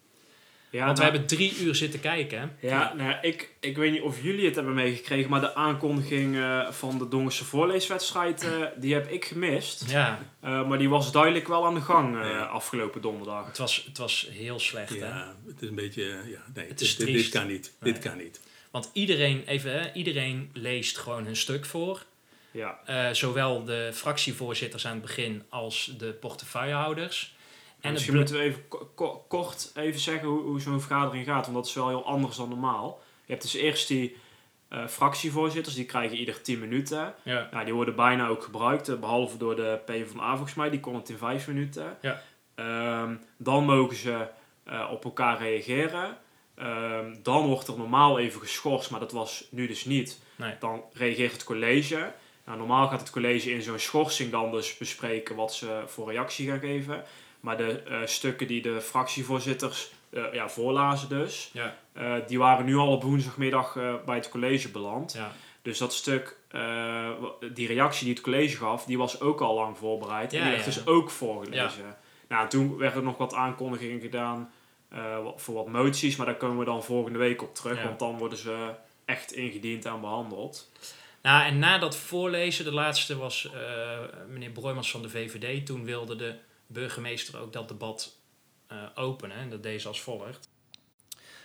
Ja, 0.71 0.85
Want 0.85 0.97
nou, 0.97 1.11
we 1.11 1.17
hebben 1.17 1.37
drie 1.37 1.57
uur 1.59 1.75
zitten 1.75 1.99
kijken. 1.99 2.57
Ja, 2.59 2.93
nou, 2.97 3.15
ik, 3.21 3.49
ik 3.59 3.77
weet 3.77 3.91
niet 3.91 4.01
of 4.01 4.21
jullie 4.21 4.45
het 4.45 4.55
hebben 4.55 4.73
meegekregen, 4.73 5.29
maar 5.29 5.39
de 5.39 5.55
aankondiging 5.55 6.35
uh, 6.35 6.71
van 6.71 6.97
de 6.97 7.07
Dongense 7.07 7.45
voorleeswedstrijd, 7.45 8.43
uh, 8.43 8.65
die 8.75 8.93
heb 8.93 9.09
ik 9.09 9.25
gemist. 9.25 9.89
Ja. 9.89 10.19
Uh, 10.43 10.67
maar 10.67 10.77
die 10.77 10.89
was 10.89 11.11
duidelijk 11.11 11.47
wel 11.47 11.65
aan 11.65 11.73
de 11.73 11.81
gang 11.81 12.21
afgelopen 12.49 13.01
donderdag. 13.01 13.45
Het 13.45 13.57
was, 13.57 13.83
het 13.85 13.97
was 13.97 14.27
heel 14.31 14.59
slecht, 14.59 14.93
ja, 14.93 15.05
hè? 15.05 15.49
het 15.51 15.61
is 15.61 15.69
een 15.69 15.75
beetje, 15.75 16.03
ja, 16.03 16.43
nee, 16.53 16.67
het 16.67 16.81
is 16.81 16.95
dit, 16.95 17.07
dit, 17.07 17.29
kan 17.29 17.47
niet. 17.47 17.73
Nee. 17.79 17.93
Dit 17.93 18.01
kan 18.03 18.17
niet. 18.17 18.39
Want 18.71 18.89
iedereen, 18.93 19.43
even, 19.45 19.71
hè, 19.71 19.93
iedereen 19.93 20.49
leest 20.53 20.97
gewoon 20.97 21.25
hun 21.25 21.35
stuk 21.35 21.65
voor. 21.65 22.03
Ja. 22.51 23.13
zowel 23.13 23.63
de 23.63 23.89
fractievoorzitters 23.93 24.85
aan 24.85 24.93
het 24.93 25.01
begin 25.01 25.43
als 25.49 25.93
de 25.97 26.13
portefeuillehouders. 26.13 27.35
En 27.81 27.91
misschien 27.91 28.15
moeten 28.15 28.35
we 28.35 28.41
even 28.41 28.67
ko 28.95 29.25
kort 29.27 29.71
even 29.75 29.99
zeggen 29.99 30.27
hoe, 30.27 30.41
hoe 30.41 30.61
zo'n 30.61 30.81
vergadering 30.81 31.25
gaat, 31.25 31.45
want 31.45 31.57
dat 31.57 31.65
is 31.65 31.73
wel 31.73 31.87
heel 31.87 32.05
anders 32.05 32.37
dan 32.37 32.49
normaal. 32.49 33.01
Je 33.25 33.31
hebt 33.31 33.41
dus 33.41 33.53
eerst 33.53 33.87
die 33.87 34.17
uh, 34.69 34.87
fractievoorzitters, 34.87 35.75
die 35.75 35.85
krijgen 35.85 36.17
ieder 36.17 36.41
10 36.41 36.59
minuten. 36.59 37.13
Ja. 37.23 37.47
Nou, 37.51 37.65
die 37.65 37.73
worden 37.73 37.95
bijna 37.95 38.27
ook 38.27 38.43
gebruikt, 38.43 38.99
behalve 38.99 39.37
door 39.37 39.55
de 39.55 39.79
PvdA 39.85 40.31
volgens 40.35 40.53
mij, 40.53 40.69
die 40.69 40.79
kon 40.79 40.95
het 40.95 41.09
in 41.09 41.17
5 41.17 41.47
minuten. 41.47 41.97
Ja. 42.01 42.21
Um, 43.01 43.19
dan 43.37 43.65
mogen 43.65 43.95
ze 43.95 44.27
uh, 44.67 44.89
op 44.91 45.03
elkaar 45.03 45.37
reageren. 45.37 46.17
Um, 46.59 47.19
dan 47.23 47.45
wordt 47.47 47.67
er 47.67 47.77
normaal 47.77 48.19
even 48.19 48.41
geschorst, 48.41 48.91
maar 48.91 48.99
dat 48.99 49.11
was 49.11 49.47
nu 49.49 49.67
dus 49.67 49.85
niet. 49.85 50.19
Nee. 50.35 50.53
Dan 50.59 50.83
reageert 50.93 51.31
het 51.31 51.43
college. 51.43 52.11
Nou, 52.45 52.57
normaal 52.57 52.87
gaat 52.87 52.99
het 52.99 53.09
college 53.09 53.51
in 53.51 53.61
zo'n 53.61 53.79
schorsing 53.79 54.31
dan 54.31 54.51
dus 54.51 54.77
bespreken 54.77 55.35
wat 55.35 55.53
ze 55.53 55.83
voor 55.85 56.11
reactie 56.11 56.49
gaan 56.49 56.59
geven. 56.59 57.03
Maar 57.41 57.57
de 57.57 57.83
uh, 57.89 57.97
stukken 58.05 58.47
die 58.47 58.61
de 58.61 58.81
fractievoorzitters 58.81 59.91
uh, 60.09 60.33
ja, 60.33 60.49
voorlazen 60.49 61.09
dus, 61.09 61.49
ja. 61.53 61.77
uh, 61.97 62.13
die 62.27 62.39
waren 62.39 62.65
nu 62.65 62.75
al 62.75 62.91
op 62.91 63.03
woensdagmiddag 63.03 63.73
bij 64.05 64.15
het 64.15 64.29
college 64.29 64.69
beland. 64.69 65.13
Ja. 65.13 65.31
Dus 65.61 65.77
dat 65.77 65.93
stuk, 65.93 66.37
die 67.53 67.67
reactie 67.67 68.05
die 68.05 68.13
het 68.13 68.23
college 68.23 68.57
gaf, 68.57 68.85
die 68.85 68.97
was 68.97 69.21
ook 69.21 69.41
al 69.41 69.55
lang 69.55 69.77
voorbereid. 69.77 70.33
En 70.33 70.41
die 70.41 70.51
werd 70.51 70.65
dus 70.65 70.85
ook 70.85 71.09
voorgelezen. 71.09 71.97
Nou, 72.27 72.49
toen 72.49 72.77
werden 72.77 73.03
nog 73.03 73.17
wat 73.17 73.33
aankondigingen 73.33 74.01
gedaan 74.01 74.51
voor 75.35 75.55
wat 75.55 75.67
moties, 75.67 76.15
maar 76.15 76.25
daar 76.25 76.35
komen 76.35 76.57
we 76.57 76.65
dan 76.65 76.83
volgende 76.83 77.19
week 77.19 77.41
op 77.41 77.55
terug, 77.55 77.83
want 77.83 77.99
dan 77.99 78.17
worden 78.17 78.37
ze 78.37 78.69
echt 79.05 79.31
ingediend 79.31 79.85
en 79.85 80.01
behandeld. 80.01 80.71
Nou, 81.21 81.45
en 81.45 81.59
na 81.59 81.77
dat 81.77 81.97
voorlezen, 81.97 82.65
de 82.65 82.73
laatste 82.73 83.17
was 83.17 83.49
meneer 84.29 84.51
Broijmans 84.51 84.91
van 84.91 85.01
de 85.01 85.09
VVD, 85.09 85.65
toen 85.65 85.85
wilde 85.85 86.15
de 86.15 86.35
burgemeester 86.71 87.39
ook 87.39 87.53
dat 87.53 87.67
debat 87.67 88.15
uh, 88.71 88.83
openen. 88.95 89.37
En 89.37 89.49
dat 89.49 89.63
deed 89.63 89.81
ze 89.81 89.87
als 89.87 90.01
volgt. 90.01 90.49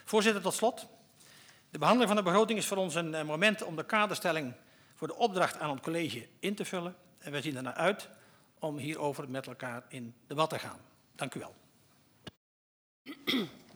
Voorzitter, 0.05 0.43
tot 0.43 0.55
slot. 0.55 0.87
De 1.71 1.79
behandeling 1.79 2.15
van 2.15 2.25
de 2.25 2.31
begroting 2.31 2.59
is 2.59 2.67
voor 2.67 2.77
ons 2.77 2.95
een 2.95 3.13
uh, 3.13 3.23
moment 3.23 3.63
om 3.63 3.77
de 3.77 3.85
kaderstelling 3.85 4.55
voor 4.95 5.09
de 5.09 5.15
opdracht 5.15 5.59
aan 5.59 5.71
het 5.71 5.81
college 5.81 6.27
in 6.39 6.55
te 6.55 6.65
vullen. 6.65 6.97
En 7.19 7.33
wij 7.33 7.43
zien 7.43 7.57
ernaar 7.57 7.75
uit 7.75 8.09
om 8.59 8.79
hierover 8.79 9.31
met 9.31 9.47
elkaar 9.47 9.85
in 9.89 10.15
debat 10.27 10.51
te 10.51 10.59
gaan. 10.59 10.81
Dank 11.15 11.35
u 11.35 11.41
wel. 11.41 11.55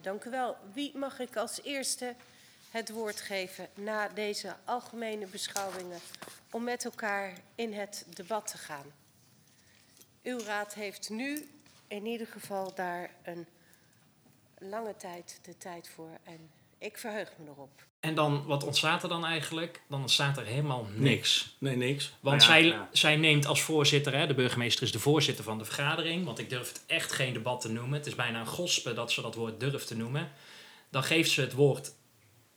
Dank 0.00 0.24
u 0.24 0.30
wel. 0.30 0.56
Wie 0.72 0.96
mag 0.96 1.18
ik 1.18 1.36
als 1.36 1.62
eerste 1.62 2.14
het 2.70 2.90
woord 2.90 3.20
geven 3.20 3.68
na 3.74 4.08
deze 4.08 4.56
algemene 4.64 5.26
beschouwingen 5.26 5.98
om 6.50 6.64
met 6.64 6.84
elkaar 6.84 7.32
in 7.54 7.72
het 7.72 8.06
debat 8.14 8.46
te 8.46 8.58
gaan? 8.58 8.86
Uw 10.22 10.38
raad 10.46 10.74
heeft 10.74 11.10
nu 11.10 11.48
in 11.88 12.06
ieder 12.06 12.26
geval 12.26 12.74
daar 12.74 13.10
een 13.22 13.46
lange 14.58 14.96
tijd 14.96 15.40
de 15.42 15.58
tijd 15.58 15.88
voor 15.88 16.18
en 16.24 16.50
ik 16.78 16.98
verheug 16.98 17.32
me 17.38 17.50
erop. 17.50 17.88
En 18.00 18.14
dan, 18.14 18.44
wat 18.46 18.64
ontstaat 18.64 19.02
er 19.02 19.08
dan 19.08 19.24
eigenlijk? 19.24 19.82
Dan 19.88 20.00
ontstaat 20.00 20.36
er 20.36 20.44
helemaal 20.44 20.86
niks. 20.94 21.56
Nee, 21.58 21.76
niks. 21.76 22.12
Want 22.20 22.42
ja, 22.42 22.48
zij, 22.48 22.64
ja. 22.64 22.88
zij 22.92 23.16
neemt 23.16 23.46
als 23.46 23.62
voorzitter, 23.62 24.14
hè, 24.14 24.26
de 24.26 24.34
burgemeester 24.34 24.82
is 24.82 24.92
de 24.92 24.98
voorzitter 24.98 25.44
van 25.44 25.58
de 25.58 25.64
vergadering, 25.64 26.24
want 26.24 26.38
ik 26.38 26.50
durf 26.50 26.68
het 26.68 26.82
echt 26.86 27.12
geen 27.12 27.32
debat 27.32 27.60
te 27.60 27.72
noemen. 27.72 27.98
Het 27.98 28.06
is 28.06 28.14
bijna 28.14 28.40
een 28.40 28.46
gospe 28.46 28.92
dat 28.92 29.12
ze 29.12 29.22
dat 29.22 29.34
woord 29.34 29.60
durft 29.60 29.86
te 29.86 29.96
noemen. 29.96 30.30
Dan 30.90 31.02
geeft 31.02 31.30
ze 31.30 31.40
het 31.40 31.52
woord 31.52 31.92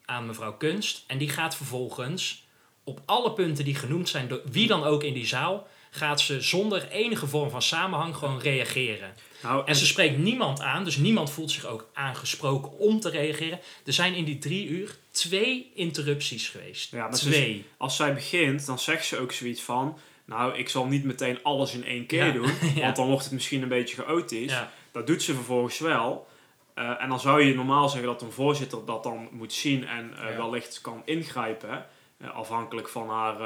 aan 0.05 0.25
mevrouw 0.25 0.57
Kunst 0.57 1.03
en 1.07 1.17
die 1.17 1.29
gaat 1.29 1.55
vervolgens 1.55 2.47
op 2.83 3.01
alle 3.05 3.33
punten 3.33 3.65
die 3.65 3.75
genoemd 3.75 4.09
zijn, 4.09 4.27
door 4.27 4.41
wie 4.45 4.67
dan 4.67 4.83
ook 4.83 5.03
in 5.03 5.13
die 5.13 5.27
zaal, 5.27 5.67
gaat 5.95 6.21
ze 6.21 6.41
zonder 6.41 6.87
enige 6.89 7.27
vorm 7.27 7.49
van 7.49 7.61
samenhang 7.61 8.15
gewoon 8.15 8.39
reageren. 8.39 9.13
Nou, 9.43 9.67
En 9.67 9.75
ze 9.75 9.85
spreekt 9.85 10.17
niemand 10.17 10.61
aan, 10.61 10.83
dus 10.83 10.97
niemand 10.97 11.31
voelt 11.31 11.51
zich 11.51 11.65
ook 11.65 11.89
aangesproken 11.93 12.77
om 12.77 12.99
te 12.99 13.09
reageren. 13.09 13.59
Er 13.85 13.93
zijn 13.93 14.13
in 14.15 14.23
die 14.23 14.37
drie 14.37 14.67
uur 14.67 14.95
twee 15.11 15.71
interrupties 15.75 16.49
geweest. 16.49 16.91
Ja, 16.91 17.09
twee. 17.09 17.65
als 17.77 17.95
zij 17.95 18.13
begint, 18.13 18.65
dan 18.65 18.79
zegt 18.79 19.05
ze 19.05 19.17
ook 19.19 19.31
zoiets 19.31 19.61
van... 19.61 19.97
Nou, 20.25 20.57
ik 20.57 20.69
zal 20.69 20.85
niet 20.85 21.03
meteen 21.03 21.39
alles 21.43 21.73
in 21.73 21.85
één 21.85 22.05
keer 22.05 22.25
Ja. 22.25 22.31
doen, 22.31 22.51
Ja. 22.75 22.81
want 22.81 22.95
dan 22.95 23.07
wordt 23.07 23.23
het 23.23 23.33
misschien 23.33 23.61
een 23.61 23.67
beetje 23.67 23.95
chaotisch. 23.95 24.51
Ja. 24.51 24.71
Dat 24.91 25.07
doet 25.07 25.23
ze 25.23 25.33
vervolgens 25.33 25.79
wel. 25.79 26.27
Eh, 26.73 27.01
en 27.01 27.09
dan 27.09 27.19
zou 27.19 27.43
je 27.43 27.55
normaal 27.55 27.89
zeggen 27.89 28.09
dat 28.09 28.21
een 28.21 28.31
voorzitter 28.31 28.85
dat 28.85 29.03
dan 29.03 29.27
moet 29.31 29.53
zien 29.53 29.87
en 29.87 30.13
eh, 30.17 30.37
wellicht 30.37 30.81
kan 30.81 31.01
ingrijpen, 31.05 31.85
eh, 32.17 32.29
afhankelijk 32.35 32.89
van 32.89 33.09
haar 33.09 33.37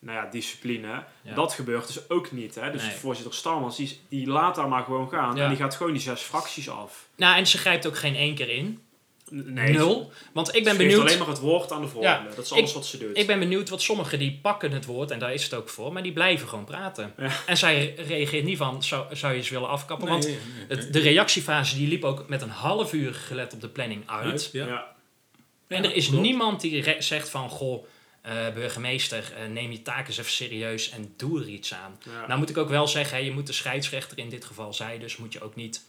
nou 0.00 0.16
ja, 0.18 0.30
discipline. 0.30 1.04
Ja. 1.22 1.34
Dat 1.34 1.52
gebeurt 1.52 1.86
dus 1.86 2.10
ook 2.10 2.32
niet. 2.32 2.54
Hè? 2.54 2.70
Dus 2.70 2.82
Nee. 2.82 2.90
voorzitter 2.94 3.34
Stalmans, 3.34 3.76
die, 3.76 4.00
die 4.08 4.26
laat 4.26 4.54
daar 4.54 4.68
maar 4.68 4.84
gewoon 4.84 5.08
gaan 5.08 5.36
Ja. 5.36 5.42
en 5.42 5.48
die 5.48 5.58
gaat 5.58 5.74
gewoon 5.74 5.92
die 5.92 6.00
zes 6.02 6.20
fracties 6.20 6.70
af. 6.70 7.08
Nou, 7.16 7.36
en 7.36 7.46
ze 7.46 7.58
grijpt 7.58 7.86
ook 7.86 7.96
geen 7.98 8.14
één 8.16 8.34
keer 8.34 8.48
in. 8.48 8.80
Nee, 9.32 9.72
Nul. 9.72 10.12
Want 10.32 10.54
ik 10.54 10.64
ben 10.64 10.72
Ze 10.72 10.78
benieuwd. 10.78 11.00
alleen 11.00 11.18
maar 11.18 11.26
het 11.28 11.38
woord 11.38 11.72
aan 11.72 11.80
de 11.80 11.88
volgende. 11.88 12.28
Ja, 12.28 12.34
Dat 12.36 12.44
is 12.44 12.52
alles 12.52 12.68
ik- 12.68 12.74
wat 12.74 12.86
ze 12.86 12.98
doet. 12.98 13.16
Ik 13.18 13.26
ben 13.26 13.38
benieuwd 13.38 13.68
wat 13.68 13.82
sommigen 13.82 14.18
die 14.18 14.38
pakken 14.42 14.72
het 14.72 14.84
woord, 14.86 15.10
en 15.10 15.18
daar 15.18 15.32
is 15.34 15.42
het 15.44 15.54
ook 15.54 15.68
voor, 15.68 15.92
maar 15.92 16.02
die 16.02 16.12
blijven 16.12 16.48
gewoon 16.48 16.64
praten. 16.64 17.14
En 17.46 17.56
zij 17.56 17.94
reageert 18.06 18.44
niet 18.44 18.56
van, 18.56 18.82
zou, 18.82 19.16
zou 19.16 19.32
je 19.32 19.38
eens 19.38 19.48
willen 19.50 19.68
afkappen? 19.68 20.04
Nee, 20.08 20.14
Want 20.14 20.26
nee, 20.26 20.38
nee. 20.68 20.78
het, 20.78 20.92
de 20.92 20.98
reactiefase 20.98 21.76
die 21.76 21.88
liep 21.88 22.04
ook 22.04 22.28
met 22.28 22.42
een 22.42 22.50
half 22.50 22.92
uur 22.92 23.14
gelet 23.14 23.52
op 23.54 23.60
de 23.60 23.68
planning 23.68 24.02
uit. 24.08 24.24
Uit, 24.30 24.48
ja. 24.52 24.66
ja. 24.66 24.94
En 25.66 25.84
er 25.84 25.94
is 25.94 26.06
klopt. 26.08 26.22
niemand 26.22 26.60
die 26.60 26.96
zegt 27.02 27.28
van, 27.28 27.48
goh, 27.48 27.84
eh, 28.22 28.48
burgemeester, 28.54 29.32
eh, 29.36 29.46
neem 29.48 29.70
je 29.70 29.82
taken 29.82 30.06
eens 30.06 30.18
even 30.18 30.30
serieus 30.32 30.90
en 30.90 31.14
doe 31.16 31.40
er 31.40 31.48
iets 31.48 31.74
aan. 31.74 31.98
Ja. 32.04 32.26
Nou 32.26 32.38
moet 32.38 32.50
ik 32.50 32.56
ook 32.58 32.68
wel 32.68 32.88
zeggen, 32.88 33.16
hè, 33.16 33.22
je 33.24 33.32
moet 33.32 33.46
de 33.46 33.52
scheidsrechter 33.52 34.18
in 34.18 34.28
dit 34.28 34.44
geval 34.44 34.74
zij, 34.74 34.98
dus 34.98 35.16
moet 35.16 35.32
je 35.32 35.40
ook 35.42 35.54
niet 35.54 35.84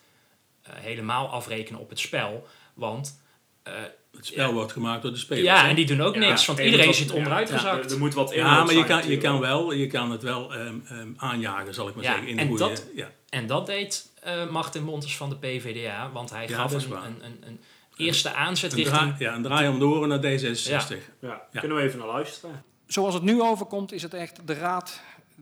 eh, 0.62 0.74
helemaal 0.78 1.28
afrekenen 1.30 1.80
op 1.80 1.89
het 1.89 2.00
spel. 2.00 2.48
Want 2.74 3.20
eh, 3.63 3.74
Het 4.17 4.26
spel 4.26 4.54
wordt 4.54 4.72
gemaakt 4.72 5.02
door 5.02 5.12
de 5.12 5.17
spelers. 5.17 5.46
ja, 5.48 5.62
hè? 5.63 5.70
en 5.70 5.76
die 5.76 5.86
doen 5.86 6.02
ook 6.02 6.13
Ja, 6.13 6.20
niks, 6.20 6.46
want 6.46 6.60
er 6.60 6.65
iedereen 6.65 6.94
zit 6.94 7.12
onderuit 7.12 7.50
ja, 7.50 7.56
gezakt. 7.58 7.86
Er, 7.86 7.91
er 7.91 7.98
moet 7.98 8.13
wat 8.13 8.32
in. 8.32 8.38
Ja, 8.39 8.63
maar 8.63 8.74
je 8.74 8.84
kan, 8.84 9.10
je, 9.10 9.17
kan 9.17 9.39
wel, 9.39 9.74
je 9.74 9.88
kan 9.88 10.12
het 10.12 10.22
wel 10.24 10.54
ehm, 10.54 10.76
ehm, 10.88 11.10
aanjagen, 11.17 11.74
zal 11.74 11.88
ik 11.88 11.96
maar 11.96 12.04
Ja, 12.04 12.10
zeggen. 12.12 12.30
In 12.30 12.36
de 12.36 12.41
en 12.41 12.48
goede, 12.48 12.63
dat- 12.63 12.86
ja. 12.96 13.12
En 13.30 13.48
dat 13.48 13.65
deed 13.65 14.10
eh 14.22 14.50
Martin 14.50 14.84
Montes 14.84 15.17
van 15.17 15.30
de 15.30 15.36
PVDA, 15.36 16.12
want 16.12 16.30
hij 16.30 16.48
Ja, 16.48 16.56
gaf 16.58 16.74
een, 16.74 16.91
een, 16.91 17.44
een 17.48 17.60
eerste 18.06 18.34
aanzet 18.34 18.72
Een, 18.72 18.78
richting... 18.78 18.98
draai, 18.98 19.16
ja, 19.20 19.36
een 19.36 19.42
draai 19.44 19.68
om 19.68 19.80
de 19.80 19.86
oren 19.86 20.10
naar 20.10 20.20
D66. 20.20 20.64
Ja. 20.64 20.86
Ja, 21.20 21.42
Ja. 21.52 21.60
kunnen 21.60 21.78
we 21.78 21.84
even 21.84 22.00
naar 22.00 22.08
luisteren. 22.08 22.64
Zoals 22.88 23.14
het 23.14 23.24
nu 23.24 23.42
overkomt, 23.42 23.92
is 23.92 24.02
het 24.02 24.14
echt 24.14 24.48
de 24.48 24.54
raad. 24.54 25.02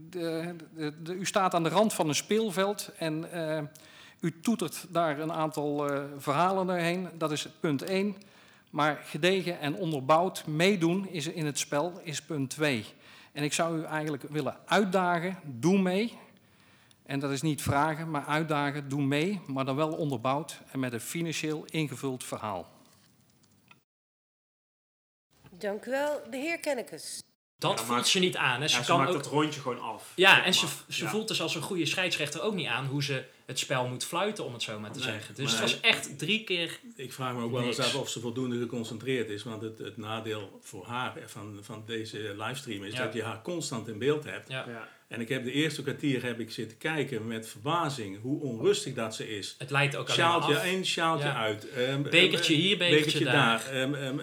De, 0.09 0.55
de, 0.75 0.93
de- 1.03 1.13
u 1.13 1.25
staat 1.25 1.53
aan 1.53 1.63
de 1.63 1.69
rand 1.69 1.93
van 1.93 2.07
een 2.07 2.15
speelveld 2.15 2.91
en 2.97 3.31
eh, 3.31 3.63
u 4.19 4.39
toetert 4.41 4.85
daar 4.89 5.19
een 5.19 5.31
aantal 5.31 5.89
eh, 5.89 6.01
verhalen 6.17 6.67
doorheen. 6.67 7.07
Dat 7.17 7.31
is 7.31 7.47
punt 7.59 7.81
1. 7.81 8.15
Maar 8.69 9.01
gedegen 9.05 9.59
en 9.59 9.75
onderbouwd 9.75 10.47
meedoen 10.47 11.07
is 11.07 11.27
in 11.27 11.45
het 11.45 11.59
spel 11.59 11.99
is 12.03 12.21
punt 12.21 12.49
2. 12.49 12.85
En 13.31 13.43
ik 13.43 13.53
zou 13.53 13.79
u 13.79 13.83
eigenlijk 13.83 14.23
willen 14.29 14.55
uitdagen, 14.65 15.37
doe 15.43 15.79
mee. 15.81 16.17
En 17.09 17.19
dat 17.19 17.31
is 17.31 17.41
niet 17.41 17.61
vragen, 17.61 18.09
maar 18.11 18.25
uitdagen, 18.25 18.89
doe 18.89 19.01
mee, 19.01 19.41
maar 19.47 19.65
dan 19.65 19.75
wel 19.75 19.91
onderbouwd 19.91 20.61
en 20.71 20.79
met 20.79 20.93
een 20.93 20.99
financieel 21.01 21.65
ingevuld 21.65 22.23
verhaal. 22.23 22.69
Dank 25.51 25.85
u 25.85 25.89
wel, 25.91 26.21
de 26.29 26.37
heer 26.37 26.59
Kennekes. 26.59 27.21
Dat 27.57 27.71
Ja, 27.71 27.77
voelt 27.77 27.89
maar- 27.89 28.05
ze 28.07 28.19
niet 28.19 28.37
aan. 28.37 28.61
Hè. 28.61 28.67
Ze 28.67 28.75
Ja, 28.75 28.81
ze 28.81 28.87
kan 28.89 28.97
maakt 28.99 29.09
ook... 29.11 29.23
dat 29.23 29.31
rondje 29.31 29.61
gewoon 29.61 29.79
af. 29.81 30.11
Ja, 30.15 30.43
en 30.43 30.53
ze, 30.53 30.67
ze 30.89 31.03
Ja. 31.03 31.09
voelt 31.09 31.27
dus 31.27 31.41
als 31.41 31.55
een 31.55 31.61
goede 31.61 31.85
scheidsrechter 31.85 32.41
ook 32.41 32.53
niet 32.53 32.67
aan 32.67 32.85
hoe 32.85 33.03
ze 33.03 33.25
het 33.45 33.59
spel 33.59 33.87
moet 33.87 34.05
fluiten, 34.05 34.45
om 34.45 34.53
het 34.53 34.61
zo 34.61 34.79
maar 34.79 34.91
te 34.91 34.99
Nee, 34.99 35.07
zeggen. 35.07 35.35
Dus 35.35 35.51
maar- 35.51 35.61
het 35.61 35.71
was 35.71 35.79
echt 35.81 36.17
drie 36.19 36.43
keer... 36.43 36.79
Ik 36.95 37.13
vraag 37.13 37.33
me 37.33 37.41
ook 37.43 37.51
wel 37.51 37.63
eens 37.63 37.79
af 37.79 37.95
of 37.95 38.09
ze 38.09 38.19
voldoende 38.19 38.59
geconcentreerd 38.59 39.29
is. 39.29 39.43
Want 39.43 39.61
het, 39.61 39.77
het 39.79 39.97
nadeel 39.97 40.59
voor 40.61 40.85
haar 40.85 41.17
eh, 41.17 41.27
van, 41.27 41.57
van 41.61 41.83
deze 41.85 42.33
livestream 42.37 42.83
is 42.83 42.93
Ja. 42.93 43.03
dat 43.03 43.13
je 43.13 43.23
haar 43.23 43.41
constant 43.41 43.87
in 43.87 43.97
beeld 43.97 44.23
hebt. 44.23 44.49
Ja. 44.49 44.87
En 45.09 45.21
ik 45.21 45.29
heb 45.29 45.43
de 45.43 45.51
eerste 45.51 45.81
kwartier 45.83 46.23
heb 46.23 46.39
ik 46.39 46.51
zitten 46.51 46.77
kijken 46.77 47.27
met 47.27 47.47
verbazing 47.49 48.21
hoe 48.21 48.41
onrustig 48.41 48.93
dat 48.93 49.15
ze 49.15 49.37
is. 49.37 49.55
Het 49.57 49.69
leidt 49.71 49.95
ook 49.95 50.05
alleen 50.05 50.15
Sjaaltje 50.19 50.57
af. 50.57 50.65
in, 50.65 50.85
sjaaltje 50.85 51.27
Ja. 51.27 51.35
uit. 51.35 51.69
Ehm, 51.69 52.01
Bekertje 52.01 52.53
ehm, 52.53 52.61
hier, 52.61 52.77
bekertje 52.77 53.23
daar. 53.25 53.63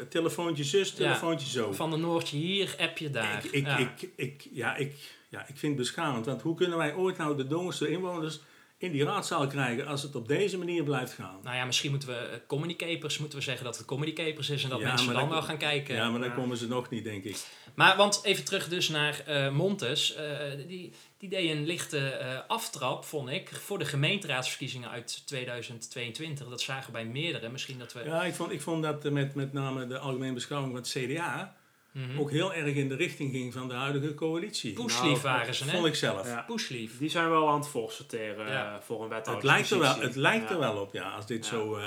Telefoontje 0.08 0.64
zus, 0.64 0.90
telefoontje 0.90 1.48
zo. 1.48 1.72
Van 1.72 1.90
de 1.90 1.96
Noordje 1.96 2.36
hier, 2.36 2.74
appje 2.78 3.10
daar. 3.10 3.44
Ik, 3.44 3.52
ik, 3.52 3.66
ja. 3.66 3.76
ik, 3.78 4.08
ik, 4.16 4.48
ja, 4.52 4.76
ik, 4.76 4.92
ja, 5.28 5.40
ik 5.40 5.56
vind 5.56 5.62
het 5.72 5.76
beschamend. 5.76 6.26
Want 6.26 6.42
hoe 6.42 6.56
kunnen 6.56 6.78
wij 6.78 6.94
ooit 6.94 7.16
nou 7.16 7.36
de 7.36 7.46
Dongerse 7.46 7.88
inwoners 7.90 8.40
in 8.78 8.92
die 8.92 9.04
raadzaal 9.04 9.46
krijgen 9.46 9.86
als 9.86 10.02
het 10.02 10.14
op 10.14 10.28
deze 10.28 10.58
manier 10.58 10.82
blijft 10.84 11.12
gaan? 11.12 11.40
Nou 11.42 11.56
ja, 11.56 11.64
misschien 11.64 11.90
moeten 11.90 12.08
we 12.08 12.14
eh, 12.14 12.38
communicapers, 12.46 13.18
moeten 13.18 13.38
we 13.38 13.44
zeggen 13.44 13.64
dat 13.64 13.76
het 13.76 13.86
communicapers 13.86 14.50
is 14.50 14.64
en 14.64 14.70
dat 14.70 14.80
Ja, 14.80 14.86
mensen 14.88 15.06
dan 15.06 15.16
dan- 15.16 15.28
wel 15.28 15.42
gaan 15.42 15.58
kijken. 15.58 15.94
Ja, 15.94 16.10
maar 16.10 16.20
dan 16.20 16.34
komen 16.34 16.56
ze 16.56 16.68
nog 16.68 16.90
niet, 16.90 17.04
denk 17.04 17.24
ik. 17.24 17.36
Maar 17.76 17.96
want 17.96 18.20
even 18.24 18.44
terug 18.44 18.68
dus 18.68 18.88
naar 18.88 19.20
eh, 19.26 19.50
Montes. 19.52 20.14
eh, 20.14 20.26
die, 20.66 20.92
die 21.18 21.28
deed 21.28 21.50
een 21.50 21.66
lichte 21.66 21.98
eh, 22.08 22.38
aftrap, 22.48 23.04
vond 23.04 23.28
ik, 23.30 23.48
voor 23.52 23.78
de 23.78 23.84
gemeenteraadsverkiezingen 23.84 24.90
uit 24.90 25.22
2022. 25.26 26.48
Dat 26.48 26.60
zagen 26.60 26.92
bij 26.92 27.04
meerdere. 27.04 27.48
Misschien 27.48 27.78
dat 27.78 27.92
we... 27.92 28.04
Ja, 28.04 28.24
ik 28.24 28.34
vond, 28.34 28.52
ik 28.52 28.60
vond 28.60 28.82
dat 28.82 29.10
met, 29.10 29.34
met 29.34 29.52
name 29.52 29.86
de 29.86 29.98
algemene 29.98 30.32
beschouwing 30.32 30.72
van 30.72 30.82
het 30.82 30.90
CDA 31.14 31.56
Mhm. 31.92 32.18
ook 32.20 32.30
heel 32.30 32.54
erg 32.54 32.74
in 32.74 32.88
de 32.88 32.94
richting 32.96 33.30
ging 33.32 33.52
van 33.52 33.68
de 33.68 33.74
huidige 33.74 34.14
coalitie. 34.14 34.72
Poeslief 34.72 35.22
Nou, 35.22 35.36
waren 35.36 35.54
ze, 35.54 35.64
hè? 35.64 35.70
Vond 35.70 35.86
ik 35.86 35.94
zelf. 35.94 36.26
Ja. 36.26 36.42
Poeslief. 36.46 36.98
Die 36.98 37.08
zijn 37.08 37.30
wel 37.30 37.48
aan 37.48 37.58
het 37.58 37.68
voorsorteren 37.68 38.48
Ja. 38.48 38.74
eh, 38.74 38.80
voor 38.82 38.96
een 38.96 39.02
Het 39.02 39.12
wethouder. 39.12 39.44
lijkt, 39.46 39.70
er 39.70 39.78
wel, 39.78 40.00
het 40.00 40.14
lijkt 40.16 40.50
er 40.50 40.58
wel 40.58 40.76
op, 40.76 40.92
ja, 40.92 41.10
als 41.10 41.26
dit 41.26 41.44
Ja. 41.44 41.50
zo... 41.50 41.78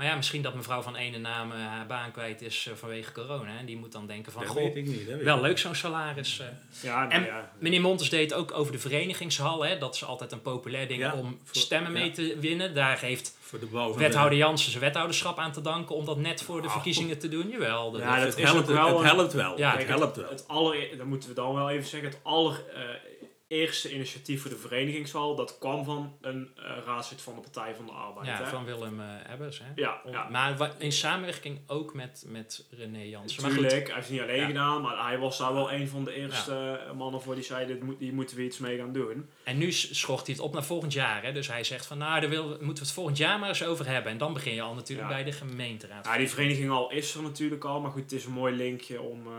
Maar 0.00 0.08
ja, 0.08 0.16
misschien 0.16 0.42
dat 0.42 0.54
mevrouw 0.54 0.82
van 0.82 0.96
ene 0.96 1.18
naam 1.18 1.52
eh, 1.52 1.58
haar 1.58 1.86
baan 1.86 2.10
kwijt 2.12 2.42
is 2.42 2.66
eh, 2.70 2.74
vanwege 2.76 3.12
corona. 3.12 3.58
En 3.58 3.66
die 3.66 3.76
moet 3.76 3.92
dan 3.92 4.06
denken 4.06 4.32
van, 4.32 4.42
dat 4.42 4.50
goh, 4.50 4.62
weet 4.62 4.76
ik 4.76 4.86
niet. 4.86 5.06
Wel 5.22 5.36
ik 5.36 5.42
leuk 5.42 5.58
zo'n 5.58 5.74
salaris. 5.74 6.38
eh. 6.40 6.46
Ja, 6.82 6.98
nou 7.00 7.10
En 7.12 7.24
ja. 7.24 7.50
Meneer 7.58 7.80
Montes 7.80 8.08
deed 8.10 8.34
ook 8.34 8.52
over 8.52 8.72
de 8.72 8.78
verenigingshal. 8.78 9.64
Hè, 9.64 9.78
dat 9.78 9.94
is 9.94 10.04
altijd 10.04 10.32
een 10.32 10.42
populair 10.42 10.88
ding 10.88 11.00
Ja, 11.00 11.12
om 11.14 11.38
voor- 11.44 11.56
stemmen 11.56 11.92
mee 11.92 12.06
ja. 12.06 12.12
te 12.12 12.36
winnen. 12.38 12.74
Daar 12.74 12.98
heeft 13.00 13.36
wethouder 13.96 14.38
Jansen 14.38 14.70
zijn 14.70 14.82
wethouderschap 14.84 15.38
aan 15.38 15.52
te 15.52 15.60
danken 15.60 15.94
om 15.94 16.04
dat 16.04 16.16
net 16.18 16.42
voor 16.42 16.62
de 16.62 16.68
verkiezingen 16.70 17.18
te 17.18 17.28
doen. 17.28 17.48
Jawel, 17.48 17.90
dat 17.90 18.00
Ja, 18.00 18.16
dat 18.16 18.24
het, 18.26 18.38
is 18.38 18.44
helpt, 18.50 18.66
wel 18.68 18.86
het 18.88 18.96
een- 18.98 19.04
helpt 19.04 19.32
wel. 19.32 19.58
Ja, 19.58 19.76
het 19.76 19.86
helpt 19.88 20.16
wel. 20.16 20.28
Het 20.30 20.44
aller, 20.48 20.96
dat 20.96 21.06
moeten 21.06 21.28
we 21.28 21.34
dan 21.34 21.54
wel 21.54 21.70
even 21.70 21.88
zeggen, 21.88 22.08
het 22.08 22.18
allereerste 23.54 23.94
initiatief 23.94 24.40
voor 24.40 24.50
de 24.50 24.56
verenigingshal, 24.56 25.34
dat 25.36 25.58
kwam 25.58 25.84
van 25.84 26.16
een 26.20 26.50
eh 26.56 26.62
raadslid 26.86 27.22
van 27.22 27.34
de 27.34 27.40
Partij 27.40 27.74
van 27.74 27.86
de 27.86 27.92
Arbeid. 27.92 28.26
ja, 28.26 28.36
hè? 28.36 28.46
van 28.46 28.64
Willem 28.64 29.00
eh 29.00 29.32
Ebbers. 29.32 29.58
Hè? 29.58 29.64
ja, 29.74 30.00
Om- 30.04 30.12
ja. 30.12 30.28
Maar 30.28 30.70
in 30.78 30.92
samenwerking 30.92 31.58
ook 31.66 31.94
met, 31.94 32.24
met 32.28 32.66
René 32.70 33.02
Jansen. 33.02 33.42
Maar 33.42 33.50
Natuurlijk, 33.50 33.86
hij 33.86 33.94
heeft 33.94 34.08
het 34.08 34.16
niet 34.16 34.20
alleen 34.28 34.40
Ja. 34.40 34.46
gedaan, 34.46 34.82
maar 34.82 35.06
hij 35.06 35.18
was 35.18 35.38
daar 35.38 35.52
wel 35.54 35.72
een 35.72 35.88
van 35.88 36.04
de 36.04 36.12
eerste 36.14 36.80
mannen 36.96 37.22
voor 37.22 37.34
die 37.34 37.44
zei, 37.44 37.66
dit 37.66 37.82
moet, 37.82 37.98
hier 37.98 38.12
moeten 38.14 38.36
we 38.36 38.42
iets 38.42 38.58
mee 38.58 38.78
gaan 38.78 38.92
doen. 38.92 39.28
en 39.44 39.58
nu 39.58 39.72
schort 39.72 40.26
hij 40.26 40.34
het 40.34 40.44
op 40.44 40.52
naar 40.52 40.64
volgend 40.64 40.92
jaar. 40.92 41.22
Hè? 41.22 41.32
Dus 41.32 41.48
hij 41.48 41.64
zegt 41.64 41.86
van, 41.86 41.98
nou, 41.98 42.20
daar 42.20 42.30
wil, 42.30 42.44
moeten 42.48 42.66
we 42.68 42.78
het 42.80 42.92
volgend 42.92 43.16
jaar 43.16 43.38
maar 43.38 43.48
eens 43.48 43.64
over 43.64 43.86
hebben. 43.86 44.12
En 44.12 44.18
dan 44.18 44.32
begin 44.32 44.54
je 44.54 44.62
al 44.62 44.74
natuurlijk 44.74 45.08
bij 45.08 45.24
de 45.24 45.32
gemeenteraad. 45.32 46.04
Ja, 46.04 46.16
die 46.16 46.28
vereniging 46.30 46.70
al 46.70 46.90
is 46.90 47.14
er 47.14 47.22
natuurlijk 47.22 47.64
al, 47.64 47.80
maar 47.80 47.90
goed, 47.90 48.02
het 48.02 48.12
is 48.12 48.24
een 48.24 48.32
mooi 48.32 48.54
linkje 48.54 49.00
om 49.00 49.26
eh, 49.26 49.32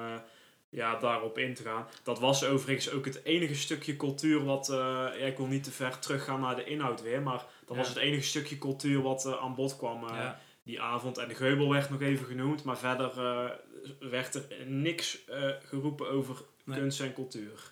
ja, 0.74 0.96
daarop 1.00 1.38
in 1.38 1.54
te 1.54 1.64
gaan. 1.64 1.88
Dat 2.04 2.20
was 2.20 2.46
overigens 2.46 2.92
ook 2.92 3.06
het 3.06 3.24
enige 3.24 3.56
stukje 3.56 3.96
cultuur 3.96 4.44
wat, 4.44 4.70
eh, 4.70 4.78
ja, 5.20 5.26
ik 5.26 5.38
wil 5.38 5.46
niet 5.48 5.64
te 5.64 5.72
ver 5.72 6.00
teruggaan 6.00 6.40
naar 6.40 6.56
de 6.56 6.64
inhoud 6.64 7.02
weer, 7.02 7.22
maar 7.22 7.46
dat 7.66 7.78
was 7.78 7.88
het 7.88 7.98
enige 7.98 8.24
stukje 8.24 8.58
cultuur 8.58 9.02
wat 9.02 9.26
eh, 9.26 9.42
aan 9.42 9.56
bod 9.56 9.78
kwam 9.78 10.08
eh, 10.08 10.16
Ja. 10.16 10.40
die 10.64 10.82
avond. 10.82 11.18
En 11.18 11.28
de 11.28 11.36
geubel 11.36 11.70
werd 11.70 11.90
nog 11.90 12.02
even 12.02 12.26
genoemd, 12.26 12.64
maar 12.64 12.78
verder 12.78 13.12
werd 14.00 14.36
er 14.36 14.46
niks 14.66 15.18
geroepen 15.64 16.10
over 16.10 16.36
Nee. 16.66 16.80
kunst 16.80 17.00
en 17.00 17.14
cultuur. 17.14 17.72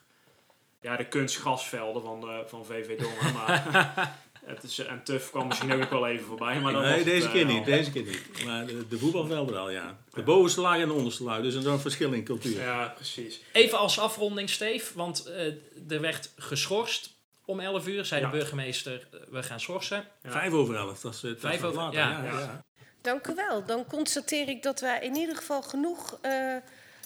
Ja, 0.81 0.95
de 0.95 1.07
kunstgrasvelden 1.07 2.01
van, 2.01 2.43
van 2.47 2.65
VV 2.65 2.99
Dongen, 2.99 3.33
maar 3.37 4.17
het 4.49 4.63
is, 4.63 4.79
en 4.79 5.03
TUF 5.03 5.29
kwam 5.29 5.47
misschien 5.47 5.71
ook 5.73 5.79
nog 5.79 5.89
wel 5.89 6.07
even 6.07 6.25
voorbij. 6.25 6.59
Maar 6.59 6.71
dan 6.73 6.81
was 6.81 6.91
nee, 6.91 7.03
deze 7.03 7.25
eh, 7.27 7.31
keer 7.33 7.45
al. 7.45 7.53
niet. 7.53 7.65
Deze 7.65 7.91
keer 7.91 8.03
niet. 8.03 8.45
Maar 8.45 8.65
de, 8.65 8.87
de 8.87 8.97
voetbalvelden 8.97 9.53
wel, 9.53 9.69
ja. 9.69 9.97
De 10.13 10.23
bovenste 10.23 10.61
laag 10.61 10.79
en 10.81 10.87
de 10.87 10.93
onderste 10.93 11.23
laag. 11.23 11.41
Dus 11.41 11.53
er 11.53 11.59
is 11.59 11.65
een 11.65 11.79
verschil 11.79 12.11
in 12.13 12.23
cultuur. 12.23 12.61
Ja, 12.61 12.93
precies. 12.95 13.41
Even 13.51 13.77
als 13.77 13.99
afronding, 13.99 14.49
Steef, 14.49 14.93
want 14.93 15.25
eh, 15.25 15.45
er 15.89 16.01
werd 16.01 16.31
geschorst 16.37 17.11
om 17.45 17.59
11 17.59 17.87
uur. 17.87 18.05
Zei 18.05 18.21
Ja. 18.21 18.29
de 18.29 18.37
burgemeester, 18.37 19.07
eh, 19.11 19.19
we 19.29 19.43
gaan 19.43 19.59
schorsen. 19.59 20.05
Ja. 20.23 20.31
Vijf 20.31 20.53
over 20.53 20.75
elf. 20.75 20.99
Dat 21.01 21.13
is 21.13 21.21
het 21.21 21.39
Vijf 21.39 21.63
over- 21.63 21.77
later. 21.77 21.99
ja. 21.99 22.09
ja, 22.11 22.23
ja, 22.23 22.39
Ja. 22.39 22.63
Dank 23.01 23.27
u 23.27 23.35
wel. 23.35 23.65
Dan 23.65 23.85
constateer 23.85 24.47
ik 24.49 24.63
dat 24.63 24.79
wij 24.79 24.99
in 25.01 25.15
ieder 25.15 25.35
geval 25.35 25.61
genoeg 25.61 26.17
eh, 26.21 26.55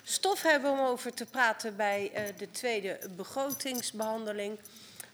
stof 0.03 0.41
hebben 0.41 0.71
om 0.71 0.79
over 0.79 1.13
te 1.13 1.25
praten 1.25 1.75
bij 1.75 2.12
eh, 2.13 2.23
de 2.38 2.51
tweede 2.51 2.99
begrotingsbehandeling. 3.17 4.60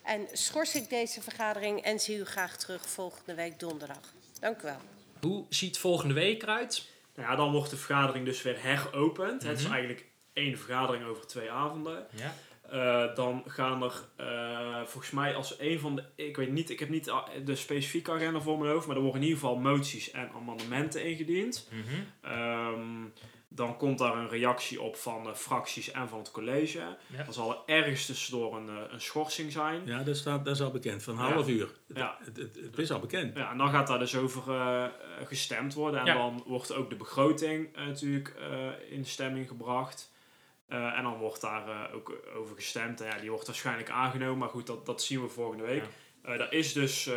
En 0.03 0.27
schors 0.33 0.75
ik 0.75 0.89
deze 0.89 1.21
vergadering 1.21 1.81
en 1.81 1.99
zie 1.99 2.17
u 2.17 2.25
graag 2.25 2.57
terug 2.57 2.89
volgende 2.89 3.33
week 3.35 3.59
donderdag. 3.59 4.13
Dank 4.39 4.59
u 4.61 4.63
wel. 4.63 4.77
Hoe 5.21 5.45
ziet 5.49 5.77
volgende 5.77 6.13
week 6.13 6.41
eruit? 6.43 6.87
Nou 7.15 7.29
ja, 7.29 7.35
dan 7.35 7.51
wordt 7.51 7.69
de 7.69 7.77
vergadering 7.77 8.25
dus 8.25 8.41
weer 8.41 8.61
heropend. 8.63 9.43
Het 9.43 9.57
is 9.57 9.63
Mhm. 9.63 9.73
eigenlijk 9.73 10.05
één 10.33 10.57
vergadering 10.57 11.05
over 11.05 11.27
twee 11.27 11.51
avonden. 11.51 12.07
Ja. 12.15 12.33
Eh, 12.69 13.15
dan 13.15 13.43
gaan 13.47 13.83
er 13.83 13.93
eh, 14.15 14.81
volgens 14.85 15.11
mij 15.11 15.35
als 15.35 15.55
een 15.59 15.79
van 15.79 15.95
de... 15.95 16.03
Ik 16.15 16.35
weet 16.37 16.51
niet, 16.51 16.69
ik 16.69 16.79
heb 16.79 16.89
niet 16.89 17.11
de 17.45 17.55
specifieke 17.55 18.11
agenda 18.11 18.39
voor 18.41 18.57
mijn 18.59 18.71
hoofd. 18.71 18.87
Maar 18.87 18.95
er 18.95 19.01
worden 19.01 19.21
in 19.21 19.27
ieder 19.27 19.41
geval 19.43 19.57
moties 19.59 20.11
en 20.11 20.29
amendementen 20.35 21.03
ingediend. 21.05 21.67
Mhm. 21.71 22.31
Ehm, 22.33 23.03
dan 23.51 23.77
komt 23.77 23.97
daar 23.97 24.15
een 24.17 24.29
reactie 24.29 24.81
op 24.81 24.95
van 24.95 25.23
de 25.23 25.35
fracties 25.35 25.91
en 25.91 26.09
van 26.09 26.19
het 26.19 26.31
college. 26.31 26.77
Ja. 27.07 27.23
Dan 27.23 27.33
zal 27.33 27.51
er 27.51 27.75
ergens 27.75 28.05
tussendoor 28.05 28.55
een, 28.55 28.69
eh, 28.69 28.75
een 28.89 29.01
schorsing 29.01 29.51
zijn. 29.51 29.81
Ja, 29.85 30.03
dat, 30.03 30.17
staat, 30.17 30.45
dat 30.45 30.55
is 30.55 30.61
al 30.61 30.71
bekend. 30.71 31.03
Van 31.03 31.19
een 31.19 31.27
Ja. 31.27 31.33
half 31.33 31.47
uur. 31.47 31.69
Het, 31.87 31.97
Ja. 31.97 32.17
het, 32.23 32.37
het, 32.37 32.55
het 32.55 32.77
is 32.77 32.91
al 32.91 32.99
bekend. 32.99 33.37
Ja, 33.37 33.51
en 33.51 33.57
dan 33.57 33.69
gaat 33.69 33.87
daar 33.87 33.99
dus 33.99 34.15
over 34.15 34.51
eh, 34.55 34.85
gestemd 35.25 35.73
worden. 35.73 35.99
En 35.99 36.05
Ja. 36.05 36.13
dan 36.13 36.43
wordt 36.45 36.73
ook 36.73 36.89
de 36.89 36.95
begroting 36.95 37.75
eh, 37.75 37.85
natuurlijk 37.85 38.33
in 38.89 39.05
stemming 39.05 39.47
gebracht. 39.47 40.11
En 40.67 41.03
dan 41.03 41.17
wordt 41.17 41.41
daar 41.41 41.93
ook 41.93 42.13
over 42.35 42.55
gestemd. 42.55 43.01
En 43.01 43.07
ja, 43.07 43.17
die 43.19 43.29
wordt 43.31 43.47
waarschijnlijk 43.47 43.89
aangenomen. 43.89 44.37
Maar 44.37 44.49
goed, 44.49 44.67
dat, 44.67 44.85
dat 44.85 45.01
zien 45.01 45.21
we 45.21 45.27
volgende 45.29 45.63
week. 45.63 45.83
Eh 46.21 46.37
dat 46.37 46.51
is 46.51 46.73
dus 46.73 47.09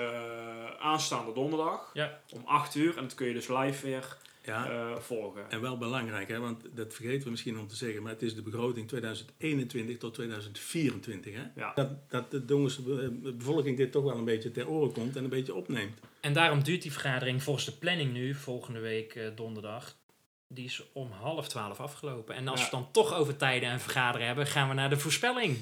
aanstaande 0.79 1.33
donderdag 1.33 1.91
Ja. 1.93 2.21
om 2.31 2.43
8 2.47 2.75
uur. 2.75 2.97
En 2.97 3.03
dat 3.03 3.15
kun 3.15 3.27
je 3.27 3.33
dus 3.35 3.49
live 3.49 3.87
weer 3.87 4.17
Ja. 4.45 4.71
eh, 4.71 4.97
volgen. 4.97 5.51
En 5.51 5.61
wel 5.61 5.79
belangrijk, 5.79 6.29
hè, 6.29 6.39
want 6.39 6.63
dat 6.75 6.95
vergeten 6.95 7.25
we 7.25 7.31
misschien 7.31 7.59
om 7.59 7.69
te 7.69 7.77
zeggen, 7.77 8.03
maar 8.03 8.13
het 8.13 8.23
is 8.23 8.35
de 8.35 8.43
begroting 8.43 8.89
2021 8.89 9.99
tot 9.99 10.15
2024. 10.15 11.35
Hè? 11.35 11.43
Ja. 11.57 11.73
Dat, 11.75 12.11
dat 12.11 12.31
de 12.31 12.45
Dongerse 12.45 12.83
be- 12.83 13.33
bevolking 13.37 13.77
dit 13.77 13.93
toch 13.93 14.03
wel 14.05 14.17
een 14.17 14.25
beetje 14.25 14.51
ter 14.51 14.69
oren 14.69 14.93
komt 14.93 15.17
en 15.17 15.25
een 15.25 15.31
beetje 15.31 15.55
opneemt. 15.55 15.99
En 16.21 16.33
daarom 16.33 16.63
duurt 16.63 16.83
die 16.83 16.93
vergadering 16.93 17.43
volgens 17.43 17.65
de 17.65 17.73
planning 17.73 18.13
nu, 18.13 18.35
volgende 18.35 18.81
week 18.81 19.15
eh, 19.15 19.27
donderdag, 19.35 19.97
die 20.49 20.65
is 20.65 20.83
om 20.93 21.11
half 21.11 21.49
twaalf 21.49 21.81
afgelopen. 21.81 22.35
En 22.35 22.49
als 22.49 22.61
Ja. 22.61 22.71
we 22.71 22.77
het 22.77 22.85
dan 22.85 22.93
toch 22.93 23.15
over 23.15 23.37
tijden 23.37 23.69
en 23.69 23.81
vergaderen 23.81 24.27
hebben, 24.27 24.47
gaan 24.47 24.69
we 24.69 24.75
naar 24.75 24.91
de 24.91 24.99
voorspelling. 24.99 25.57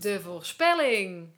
De 0.00 0.20
voorspelling. 0.20 1.28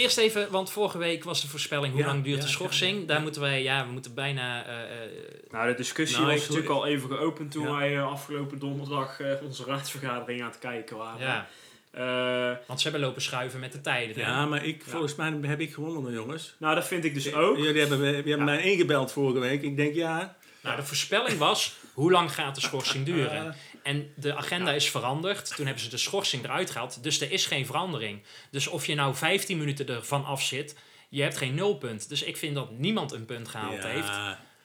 Eerst 0.00 0.18
even, 0.18 0.50
want 0.50 0.70
vorige 0.70 0.98
week 0.98 1.24
was 1.24 1.40
de 1.40 1.48
voorspelling 1.48 1.92
hoe 1.92 2.02
Ja, 2.02 2.06
lang 2.08 2.24
duurt 2.24 2.36
ja, 2.38 2.42
de 2.44 2.48
schorsing. 2.50 3.00
ja. 3.00 3.06
Daar 3.06 3.20
moeten 3.20 3.40
wij, 3.40 3.62
ja, 3.62 3.86
we 3.86 3.92
moeten 3.92 4.14
bijna... 4.14 4.66
eh, 4.66 4.80
eh, 4.82 5.10
Nou, 5.50 5.68
de 5.68 5.74
discussie 5.74 6.18
Nou, 6.20 6.30
was 6.32 6.42
ik- 6.42 6.48
natuurlijk 6.48 6.74
al 6.74 6.86
even 6.86 7.08
geopend 7.10 7.50
toen 7.50 7.66
Ja. 7.66 7.74
wij 7.76 7.96
eh, 7.96 8.10
afgelopen 8.10 8.58
donderdag 8.58 9.20
eh, 9.20 9.32
onze 9.42 9.64
raadsvergadering 9.64 10.42
aan 10.42 10.48
het 10.48 10.58
kijken 10.58 10.96
waren. 10.96 11.20
ja, 11.20 11.48
Eh, 11.90 12.56
want 12.66 12.80
ze 12.80 12.88
hebben 12.88 13.06
lopen 13.06 13.22
schuiven 13.22 13.60
met 13.60 13.72
de 13.72 13.80
tijden. 13.80 14.18
Ja, 14.18 14.46
maar 14.46 14.64
ik, 14.64 14.82
volgens 14.86 15.14
mij 15.14 15.38
heb 15.42 15.60
ik 15.60 15.72
gewonnen, 15.72 16.12
jongens. 16.12 16.54
nou, 16.58 16.74
dat 16.74 16.86
vind 16.86 17.04
ik 17.04 17.14
dus 17.14 17.32
ook. 17.34 17.56
Jullie 17.56 17.80
hebben, 17.80 17.98
jullie 17.98 18.28
hebben 18.28 18.44
mij 18.44 18.62
ingebeld 18.62 19.12
vorige 19.12 19.38
week. 19.38 19.62
Ik 19.62 19.76
denk, 19.76 19.94
ja... 19.94 20.36
Nou, 20.62 20.76
de 20.76 20.82
voorspelling 20.82 21.38
was, 21.38 21.74
hoe 21.92 22.10
lang 22.10 22.34
gaat 22.34 22.54
de 22.54 22.60
schorsing 22.60 23.04
duren? 23.14 23.54
En 23.82 24.12
de 24.16 24.34
agenda 24.36 24.72
is 24.72 24.90
veranderd. 24.90 25.56
Toen 25.56 25.64
hebben 25.66 25.84
ze 25.84 25.90
de 25.90 25.96
schorsing 25.96 26.44
eruit 26.44 26.70
gehaald. 26.70 27.02
Dus 27.02 27.20
er 27.20 27.30
is 27.32 27.46
geen 27.46 27.66
verandering. 27.66 28.22
Dus 28.50 28.66
of 28.66 28.86
je 28.86 28.94
nou 28.94 29.14
15 29.14 29.58
minuten 29.58 29.88
ervan 29.88 30.24
af 30.24 30.42
zit, 30.42 30.76
je 31.08 31.22
hebt 31.22 31.36
geen 31.36 31.54
nulpunt. 31.54 32.08
Dus 32.08 32.22
ik 32.22 32.36
vind 32.36 32.54
dat 32.54 32.70
niemand 32.78 33.12
een 33.12 33.24
punt 33.24 33.48
gehaald 33.48 33.82
ja, 33.82 33.88
heeft. 33.88 34.10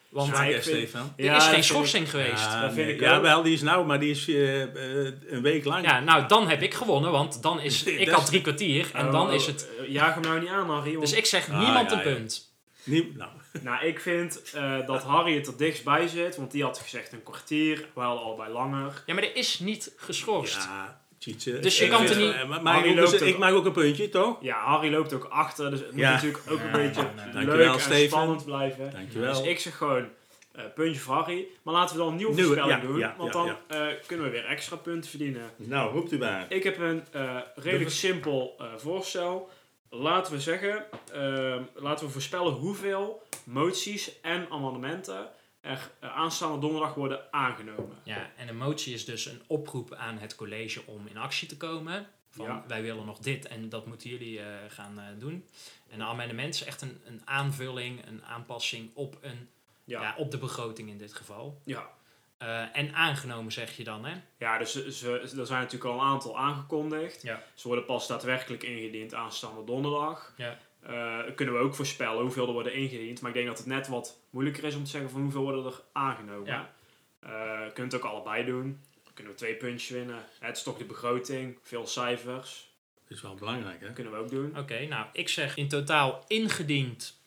Want 0.08 0.38
hè, 0.38 0.50
vind- 0.52 0.62
Stefan. 0.64 1.12
er 1.16 1.24
Ja, 1.24 1.36
is 1.36 1.44
geen 1.44 1.56
ik- 1.56 1.62
schorsing 1.64 2.10
geweest. 2.10 2.42
Ja, 2.44 2.60
dat 2.60 2.72
vind 2.72 2.86
nee. 2.86 2.94
ik 2.94 3.00
ja 3.00 3.20
wel, 3.20 3.42
die 3.42 3.52
is 3.52 3.62
nou, 3.62 3.86
maar 3.86 4.00
die 4.00 4.10
is 4.10 4.28
eh, 4.28 4.62
eh, 4.62 5.12
een 5.26 5.42
week 5.42 5.64
lang. 5.64 5.84
Ja, 5.86 6.00
nou, 6.00 6.28
dan 6.28 6.48
heb 6.48 6.62
ik 6.62 6.74
gewonnen, 6.74 7.10
want 7.10 7.42
dan 7.42 7.60
is... 7.60 7.84
Nee, 7.84 7.98
Ik 8.04 8.08
had 8.08 8.26
drie 8.26 8.40
kwartier 8.40 8.90
en 8.92 9.06
Oh, 9.06 9.12
dan 9.12 9.26
oh, 9.28 9.34
is 9.34 9.46
het... 9.46 9.68
eh, 9.80 9.88
jaag 9.92 10.14
hem 10.14 10.22
nou 10.22 10.40
niet 10.40 10.48
aan, 10.48 10.70
Harry. 10.70 11.00
Dus 11.00 11.12
ik 11.12 11.26
zeg 11.26 11.48
Ah, 11.50 11.58
niemand 11.58 11.90
ja, 11.90 11.96
een 12.02 12.08
ja. 12.10 12.14
punt. 12.14 12.54
Nie- 12.84 13.12
nou, 13.16 13.30
Nou, 13.62 13.84
ik 13.86 14.00
vind 14.00 14.50
eh, 14.54 14.86
dat 14.86 15.02
Harry 15.02 15.34
het 15.36 15.46
er 15.46 15.56
dichtst 15.56 15.84
bij 15.84 16.06
zit, 16.08 16.36
want 16.36 16.50
die 16.50 16.62
had 16.62 16.78
gezegd 16.78 17.12
een 17.12 17.22
kwartier, 17.22 17.86
wij 17.94 18.04
hadden 18.04 18.24
allebei 18.24 18.52
langer. 18.52 19.02
Ja, 19.06 19.14
maar 19.14 19.22
er 19.22 19.36
is 19.36 19.58
niet 19.58 19.92
geschorst. 19.96 20.54
ja. 20.64 21.00
Dus 21.18 21.78
je 21.78 21.84
Ik 21.84 21.90
kan 21.90 22.06
er 22.06 22.16
niet- 22.16 22.32
eh, 22.32 22.48
maar 22.62 22.74
Harry 22.74 22.88
ik, 22.90 22.96
loopt 22.96 23.12
eens- 23.12 23.22
ook- 23.22 23.28
ik 23.28 23.38
mag 23.38 23.50
ook 23.50 23.64
een 23.64 23.72
puntje, 23.72 24.08
toch? 24.08 24.36
Ja, 24.40 24.58
Harry 24.64 24.90
loopt 24.92 25.12
ook 25.12 25.24
achter, 25.24 25.70
dus 25.70 25.80
het 25.80 25.90
moet 25.90 26.00
Ja. 26.00 26.12
natuurlijk 26.12 26.42
ook 26.50 26.60
een 26.60 26.72
beetje 26.72 27.02
nee, 27.02 27.10
nee. 27.14 27.24
leuk 27.24 27.32
Dankjewel, 27.32 27.72
en 27.74 27.80
Steven. 27.80 28.08
spannend 28.08 28.44
blijven. 28.44 28.90
Dankjewel. 28.92 29.32
Dus 29.42 29.50
ik 29.50 29.60
zeg 29.60 29.76
gewoon 29.76 30.08
eh, 30.52 30.64
puntje 30.74 31.00
voor 31.00 31.14
Harry, 31.14 31.46
maar 31.62 31.74
laten 31.74 31.96
we 31.96 32.02
dan 32.02 32.10
een 32.10 32.16
nieuwe 32.16 32.34
Nieuwe, 32.34 32.48
voorspelling 32.54 32.82
ja, 32.82 32.88
doen, 32.88 32.98
ja, 32.98 33.14
want 33.18 33.32
ja, 33.34 33.42
dan 33.44 33.56
eh, 33.68 33.86
kunnen 34.06 34.26
we 34.26 34.32
weer 34.32 34.44
extra 34.46 34.76
punten 34.76 35.10
verdienen. 35.10 35.50
Nou, 35.56 35.92
roept 35.92 36.12
u 36.12 36.18
maar. 36.18 36.46
Ik 36.48 36.62
heb 36.64 36.78
een 36.78 37.02
eh, 37.12 37.36
redelijk 37.54 37.90
simpel 37.90 38.54
eh, 38.58 38.66
voorstel. 38.76 39.50
Laten 39.98 40.32
we 40.32 40.40
zeggen, 40.40 40.86
ehm, 41.12 41.62
laten 41.74 42.06
we 42.06 42.12
voorspellen 42.12 42.52
hoeveel 42.52 43.22
moties 43.44 44.20
en 44.20 44.50
amendementen 44.50 45.28
er 45.60 45.90
eh, 46.00 46.16
aanstaande 46.16 46.58
donderdag 46.58 46.94
worden 46.94 47.32
aangenomen. 47.32 47.96
Ja, 48.02 48.30
en 48.36 48.48
een 48.48 48.56
motie 48.56 48.94
is 48.94 49.04
dus 49.04 49.26
een 49.26 49.42
oproep 49.46 49.94
aan 49.94 50.18
het 50.18 50.34
college 50.34 50.82
om 50.86 51.06
in 51.06 51.16
actie 51.16 51.48
te 51.48 51.56
komen. 51.56 52.06
Van 52.30 52.46
Ja. 52.46 52.64
wij 52.68 52.82
willen 52.82 53.06
nog 53.06 53.18
dit 53.18 53.46
en 53.46 53.68
dat 53.68 53.86
moeten 53.86 54.10
jullie 54.10 54.40
eh, 54.40 54.46
gaan 54.68 54.98
eh, 54.98 55.04
doen. 55.18 55.44
En 55.88 56.00
een 56.00 56.06
amendement 56.06 56.54
is 56.54 56.64
echt 56.64 56.82
een, 56.82 57.00
een 57.04 57.20
aanvulling, 57.24 58.06
een 58.06 58.24
aanpassing 58.24 58.90
op, 58.94 59.18
een, 59.20 59.48
ja. 59.84 60.02
Ja, 60.02 60.14
op 60.16 60.30
de 60.30 60.38
begroting 60.38 60.88
in 60.88 60.98
dit 60.98 61.14
geval. 61.14 61.60
ja. 61.64 61.94
Eh, 62.38 62.76
en 62.76 62.94
aangenomen 62.94 63.52
zeg 63.52 63.76
je 63.76 63.84
dan, 63.84 64.04
hè? 64.04 64.14
ja 64.38 64.58
dus 64.58 64.72
ze, 64.72 64.92
ze- 64.92 65.34
er 65.38 65.46
zijn 65.46 65.60
natuurlijk 65.62 65.84
al 65.90 66.00
een 66.00 66.06
aantal 66.06 66.38
aangekondigd. 66.38 67.22
Ja. 67.22 67.42
Ze 67.54 67.66
worden 67.68 67.84
pas 67.84 68.06
daadwerkelijk 68.06 68.62
ingediend 68.62 69.14
aanstaande 69.14 69.64
donderdag. 69.64 70.32
Ja. 70.36 70.58
Eh, 70.80 71.34
kunnen 71.34 71.54
we 71.54 71.60
ook 71.60 71.74
voorspellen 71.74 72.22
hoeveel 72.22 72.46
er 72.46 72.52
worden 72.52 72.74
ingediend. 72.74 73.20
Maar 73.20 73.30
ik 73.30 73.36
denk 73.36 73.48
dat 73.48 73.58
het 73.58 73.66
net 73.66 73.88
wat 73.88 74.18
moeilijker 74.30 74.64
is 74.64 74.74
om 74.74 74.84
te 74.84 74.90
zeggen 74.90 75.10
van 75.10 75.20
hoeveel 75.22 75.42
worden 75.42 75.64
er 75.64 75.80
aangenomen. 75.92 76.46
Ja. 76.46 76.74
Eh, 77.20 77.30
je 77.66 77.70
kunt 77.74 77.92
het 77.92 78.00
ook 78.04 78.10
allebei 78.10 78.44
doen. 78.44 78.80
Dan 79.04 79.14
kunnen 79.14 79.32
we 79.32 79.38
twee 79.38 79.54
puntjes 79.54 79.90
winnen. 79.90 80.24
Het 80.38 80.56
is 80.56 80.62
toch 80.62 80.78
de 80.78 80.84
begroting, 80.84 81.58
veel 81.62 81.86
cijfers. 81.86 82.70
Dat 83.08 83.16
is 83.16 83.22
wel 83.22 83.34
belangrijk, 83.34 83.80
hè? 83.80 83.86
Dat 83.86 83.94
kunnen 83.94 84.12
we 84.12 84.18
ook 84.18 84.30
doen. 84.30 84.58
Oké, 84.58 84.86
nou, 84.86 85.06
ik 85.12 85.28
zeg 85.28 85.56
in 85.56 85.68
totaal 85.68 86.24
ingediend, 86.26 87.20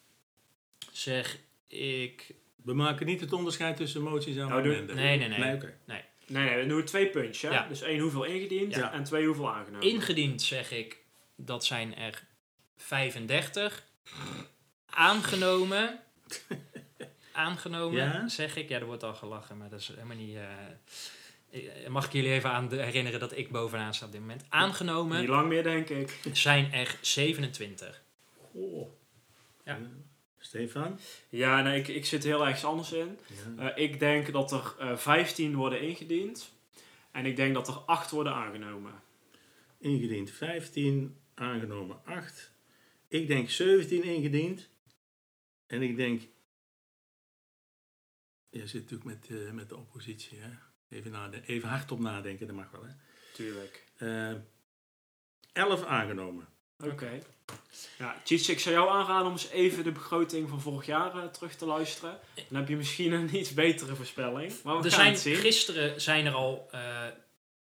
zeg 0.91 1.37
ik... 1.67 2.33
We 2.63 2.73
maken 2.73 3.05
niet 3.05 3.19
het 3.21 3.33
onderscheid 3.33 3.77
tussen 3.77 4.01
moties 4.01 4.35
en 4.35 4.47
Nou, 4.47 4.51
amendementen. 4.51 4.95
Nee, 4.95 5.17
nee, 5.17 5.27
nee. 5.27 5.57
Nee, 5.85 6.03
nee, 6.27 6.61
we 6.61 6.67
doen 6.67 6.83
twee 6.83 7.07
puntjes. 7.09 7.41
Hè? 7.41 7.49
Ja. 7.49 7.67
Dus 7.67 7.81
één 7.81 7.99
hoeveel 7.99 8.23
ingediend 8.23 8.75
Ja. 8.75 8.93
en 8.93 9.03
twee 9.03 9.25
hoeveel 9.25 9.53
aangenomen. 9.53 9.87
Ingediend 9.89 10.41
zeg 10.41 10.71
ik, 10.71 10.97
dat 11.35 11.65
zijn 11.65 11.95
er 11.95 12.23
35. 12.77 13.83
Aangenomen. 14.89 15.99
Aangenomen, 17.31 17.97
Ja? 18.03 18.27
zeg 18.27 18.55
ik. 18.55 18.69
Ja, 18.69 18.79
er 18.79 18.85
wordt 18.85 19.03
al 19.03 19.13
gelachen, 19.13 19.57
maar 19.57 19.69
dat 19.69 19.79
is 19.79 19.87
helemaal 19.87 20.15
niet... 20.17 20.35
eh, 21.51 21.87
mag 21.87 22.05
ik 22.05 22.11
jullie 22.11 22.31
even 22.31 22.49
aan 22.51 22.67
de- 22.69 22.81
herinneren 22.83 23.19
dat 23.19 23.37
ik 23.37 23.51
bovenaan 23.51 23.93
sta 23.93 24.05
op 24.05 24.11
dit 24.11 24.21
moment. 24.21 24.43
Aangenomen 24.49 25.19
Niet 25.19 25.29
lang 25.29 25.47
meer, 25.47 25.63
denk 25.63 25.89
ik. 25.89 26.19
zijn 26.33 26.71
er 26.73 26.97
27. 27.01 28.01
Goh. 28.51 28.87
Ja. 29.65 29.79
Stefan? 30.39 30.99
Ja, 31.29 31.61
nee, 31.61 31.79
ik, 31.79 31.87
ik 31.87 32.05
zit 32.05 32.23
heel 32.23 32.45
ergens 32.45 32.65
anders 32.65 32.91
in. 32.91 33.19
Ja. 33.57 33.73
Eh, 33.73 33.83
ik 33.83 33.99
denk 33.99 34.31
dat 34.31 34.51
er 34.51 34.75
eh 34.79 34.97
15 34.97 35.55
worden 35.55 35.81
ingediend. 35.81 36.51
En 37.11 37.25
ik 37.25 37.35
denk 37.35 37.53
dat 37.53 37.67
er 37.67 37.73
8 37.73 38.11
worden 38.11 38.33
aangenomen. 38.33 38.93
Ingediend 39.77 40.31
15, 40.31 41.17
aangenomen 41.33 42.05
8. 42.05 42.51
Ik 43.07 43.27
denk 43.27 43.49
17 43.49 44.03
ingediend. 44.03 44.69
En 45.67 45.81
ik 45.81 45.95
denk... 45.95 46.21
Je 48.49 48.67
zit 48.67 48.81
natuurlijk 48.81 49.09
met, 49.09 49.39
eh, 49.39 49.51
met 49.51 49.69
de 49.69 49.77
oppositie, 49.77 50.37
hè? 50.39 50.49
Even, 50.89 51.33
even 51.45 51.69
hardop 51.69 51.99
nadenken, 51.99 52.47
dat 52.47 52.55
mag 52.55 52.71
wel, 52.71 52.83
hè? 52.83 52.91
Tuurlijk. 53.33 53.87
Eh 53.97 54.33
11 55.53 55.83
aangenomen. 55.83 56.47
Oké. 56.77 57.21
Ja, 57.97 58.21
Tjits, 58.23 58.49
ik 58.49 58.59
zou 58.59 58.75
jou 58.75 58.89
aanraden 58.89 59.25
om 59.25 59.31
eens 59.31 59.49
even 59.49 59.83
de 59.83 59.91
begroting 59.91 60.49
van 60.49 60.61
vorig 60.61 60.85
jaar 60.85 61.17
eh, 61.17 61.23
terug 61.23 61.55
te 61.55 61.65
luisteren. 61.65 62.19
Dan 62.49 62.59
heb 62.59 62.67
je 62.69 62.75
misschien 62.75 63.11
een 63.11 63.35
iets 63.35 63.53
betere 63.53 63.95
voorspelling. 63.95 64.53
Maar 64.63 64.77
we 64.77 64.83
Er 64.83 64.91
gaan 64.91 64.99
zijn, 64.99 65.11
het 65.11 65.21
zien. 65.21 65.35
gisteren 65.35 66.01
zijn 66.01 66.25
er 66.25 66.33
al 66.33 66.67
eh 66.71 67.05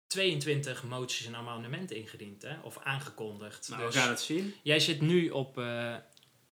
22 0.06 0.82
moties 0.84 1.26
en 1.26 1.34
amendementen 1.36 1.96
ingediend, 1.96 2.42
hè? 2.42 2.54
of 2.62 2.78
aangekondigd. 2.82 3.68
Nou, 3.68 3.84
dus 3.84 3.94
we 3.94 4.00
gaan 4.00 4.08
het 4.08 4.20
zien. 4.20 4.54
jij 4.62 4.80
zit 4.80 5.00
nu 5.00 5.28
op, 5.30 5.58
eh 5.58 5.94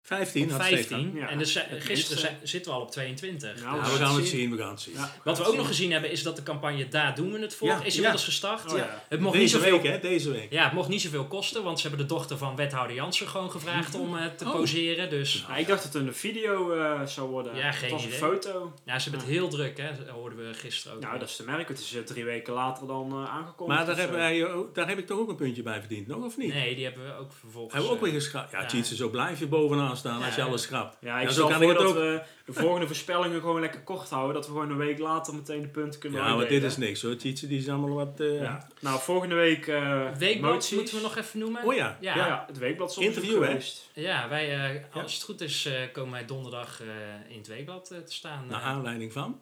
15 0.05 0.43
op 0.43 0.49
had 0.51 0.59
15 0.61 0.83
Stefan. 0.85 1.11
Ja. 1.15 1.29
en 1.29 1.37
dus, 1.37 1.53
Het 1.53 1.63
gisteren 1.83 1.95
is, 1.95 2.09
eh, 2.11 2.17
zijn- 2.17 2.39
zitten 2.43 2.71
we 2.71 2.77
al 2.77 2.83
op 2.83 2.91
22. 2.91 3.63
Nou, 3.63 3.79
Dus 3.83 3.91
we 3.91 3.97
gaan 3.97 4.15
het 4.15 4.27
zien. 4.27 4.39
zien, 4.39 4.51
we 4.51 4.57
gaan 4.57 4.69
het 4.69 4.81
zien. 4.81 4.93
Ja, 4.93 5.11
Wat 5.23 5.37
we 5.37 5.45
ook 5.45 5.55
nog 5.55 5.67
gezien 5.67 5.91
hebben 5.91 6.11
is 6.11 6.23
dat 6.23 6.35
de 6.35 6.43
campagne 6.43 6.87
Daar 6.87 7.15
doen 7.15 7.31
we 7.31 7.39
het 7.39 7.55
voor 7.55 7.67
Ja, 7.67 7.75
is 7.83 7.85
ja. 7.91 7.95
inmiddels 7.95 8.23
gestart. 8.23 8.71
Oh, 8.71 8.77
ja. 8.77 9.03
Het 9.07 9.19
mocht 9.19 9.33
niet 9.33 9.43
Deze 9.43 9.57
zoveel 9.57 9.81
week, 9.81 9.91
hè? 9.91 9.99
Deze 9.99 10.31
week. 10.31 10.51
Ja, 10.51 10.63
het 10.63 10.73
mocht 10.73 10.87
niet 10.89 11.01
zoveel 11.01 11.25
kosten, 11.25 11.63
want 11.63 11.79
ze 11.79 11.87
hebben 11.87 12.07
de 12.07 12.13
dochter 12.13 12.37
van 12.37 12.55
wethouder 12.55 12.95
Jansen 12.95 13.27
gewoon 13.27 13.51
gevraagd 13.51 13.95
om 13.95 14.17
eh, 14.17 14.25
te 14.37 14.45
Oh. 14.45 14.51
poseren. 14.51 15.09
Dus 15.09 15.45
Ja, 15.47 15.55
ik 15.57 15.67
dacht 15.67 15.83
dat 15.83 15.93
het 15.93 16.01
een 16.07 16.13
video 16.13 16.71
eh, 16.71 17.05
zou 17.05 17.29
worden. 17.29 17.55
Ja, 17.55 17.71
geen 17.71 17.81
het 17.81 17.91
was 17.91 18.01
idee. 18.05 18.13
een 18.13 18.19
foto. 18.41 18.73
ja, 18.85 18.99
ze 18.99 19.09
hebben 19.09 19.27
het 19.27 19.37
heel 19.37 19.47
druk, 19.49 19.77
hè, 19.77 19.89
dat 19.97 20.07
hoorden 20.07 20.47
we 20.47 20.53
gisteren 20.53 20.95
ook. 20.97 21.03
Nou, 21.03 21.19
dat 21.19 21.29
is 21.29 21.35
te 21.35 21.43
merken. 21.43 21.75
Het 21.75 21.79
is 21.83 21.95
drie 22.05 22.23
weken 22.23 22.53
later 22.53 22.87
dan 22.87 23.11
eh, 23.11 23.29
aangekondigd. 23.35 23.77
Maar 23.77 23.85
daar, 23.87 23.97
hebben 23.97 24.17
wij, 24.17 24.47
daar 24.73 24.87
heb 24.87 24.97
ik 24.97 25.07
toch 25.07 25.19
ook 25.19 25.29
een 25.29 25.35
puntje 25.35 25.63
bij 25.63 25.79
verdiend, 25.79 26.07
nog 26.07 26.23
of 26.25 26.37
niet? 26.37 26.53
Nee, 26.53 26.75
die 26.75 26.83
hebben 26.85 27.05
we 27.05 27.13
ook 27.17 27.31
vervolgens. 27.39 27.73
Hebben 27.73 27.91
we 27.91 27.97
ook 27.97 28.03
weer 28.03 28.13
geschrapt? 28.13 28.51
Ja. 28.51 28.65
Tjitse, 28.65 28.95
zo 28.95 29.09
blijf 29.09 29.39
je 29.39 29.47
bovenaan 29.47 29.92
staan 29.95 30.19
Ja, 30.19 30.25
als 30.25 30.35
je 30.35 30.41
ja. 30.41 30.47
alles 30.47 30.61
schrapt. 30.61 30.97
Ja, 31.01 31.15
ik 31.19 31.21
Ja, 31.21 31.27
zo 31.27 31.33
stel 31.33 31.47
kan 31.47 31.55
voor 31.55 31.63
ik 31.71 31.77
het 31.77 31.87
dat 31.87 31.87
ook. 31.87 31.95
we 31.95 32.21
de 32.45 32.53
volgende 32.53 32.87
voorspellingen 32.87 33.39
gewoon 33.41 33.59
lekker 33.61 33.81
kort 33.81 34.09
houden. 34.09 34.33
Dat 34.33 34.45
we 34.45 34.51
gewoon 34.51 34.69
een 34.69 34.77
week 34.77 34.99
later 34.99 35.35
meteen 35.35 35.61
de 35.61 35.67
punten 35.67 35.99
kunnen 35.99 36.19
Ja, 36.23 36.35
maar 36.35 36.47
dit 36.47 36.63
is 36.63 36.77
niks 36.77 37.01
hoor. 37.01 37.15
Tjitse, 37.15 37.47
die 37.47 37.59
is 37.59 37.69
allemaal 37.69 37.93
wat... 37.95 38.19
eh, 38.19 38.41
Ja. 38.41 38.67
Nou, 38.79 38.99
volgende 38.99 39.35
week 39.35 39.67
eh 39.67 40.11
Weekblad 40.17 40.71
moeten 40.75 40.95
we 40.95 41.01
nog 41.01 41.17
even 41.17 41.39
noemen. 41.39 41.63
Oh 41.63 41.73
ja. 41.73 41.97
Ja, 41.99 42.15
Ja, 42.15 42.27
ja. 42.27 42.43
het 42.47 42.57
weekblad 42.57 42.89
is 42.89 42.97
Interview, 42.97 43.33
geweest. 43.33 43.89
wij, 43.93 44.75
eh, 44.75 45.01
als 45.03 45.13
het 45.13 45.23
goed 45.23 45.41
is, 45.41 45.65
eh, 45.65 45.73
komen 45.91 46.11
wij 46.11 46.25
donderdag 46.25 46.81
eh, 46.81 46.87
in 47.31 47.37
het 47.37 47.47
weekblad 47.47 47.91
eh, 47.91 47.97
te 47.99 48.13
staan. 48.13 48.47
Naar 48.47 48.61
aanleiding 48.61 49.13
van 49.13 49.41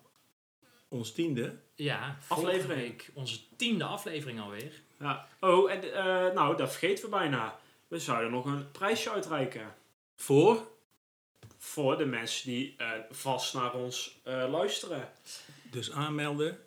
ons 0.89 1.11
tiende. 1.11 1.55
ja, 1.75 2.17
Aflevering. 2.27 2.61
volgende 2.63 2.75
week 2.87 3.09
onze 3.13 3.39
tiende 3.57 3.83
aflevering 3.83 4.41
alweer. 4.41 4.71
Ja. 4.99 5.27
Oh, 5.39 5.71
en 5.71 5.93
eh, 5.93 6.33
nou, 6.33 6.57
dat 6.57 6.69
vergeten 6.71 7.03
we 7.03 7.09
bijna. 7.09 7.59
We 7.87 7.99
zouden 7.99 8.31
nog 8.31 8.45
een 8.45 8.71
prijsje 8.71 9.11
uitreiken. 9.11 9.73
Voor? 10.21 10.67
Voor 11.57 11.97
de 11.97 12.05
mensen 12.05 12.49
die 12.49 12.75
eh, 12.77 12.87
vast 13.11 13.53
naar 13.53 13.73
ons 13.73 14.19
eh, 14.23 14.43
luisteren. 14.51 15.09
Dus 15.63 15.91
aanmelden. 15.91 16.57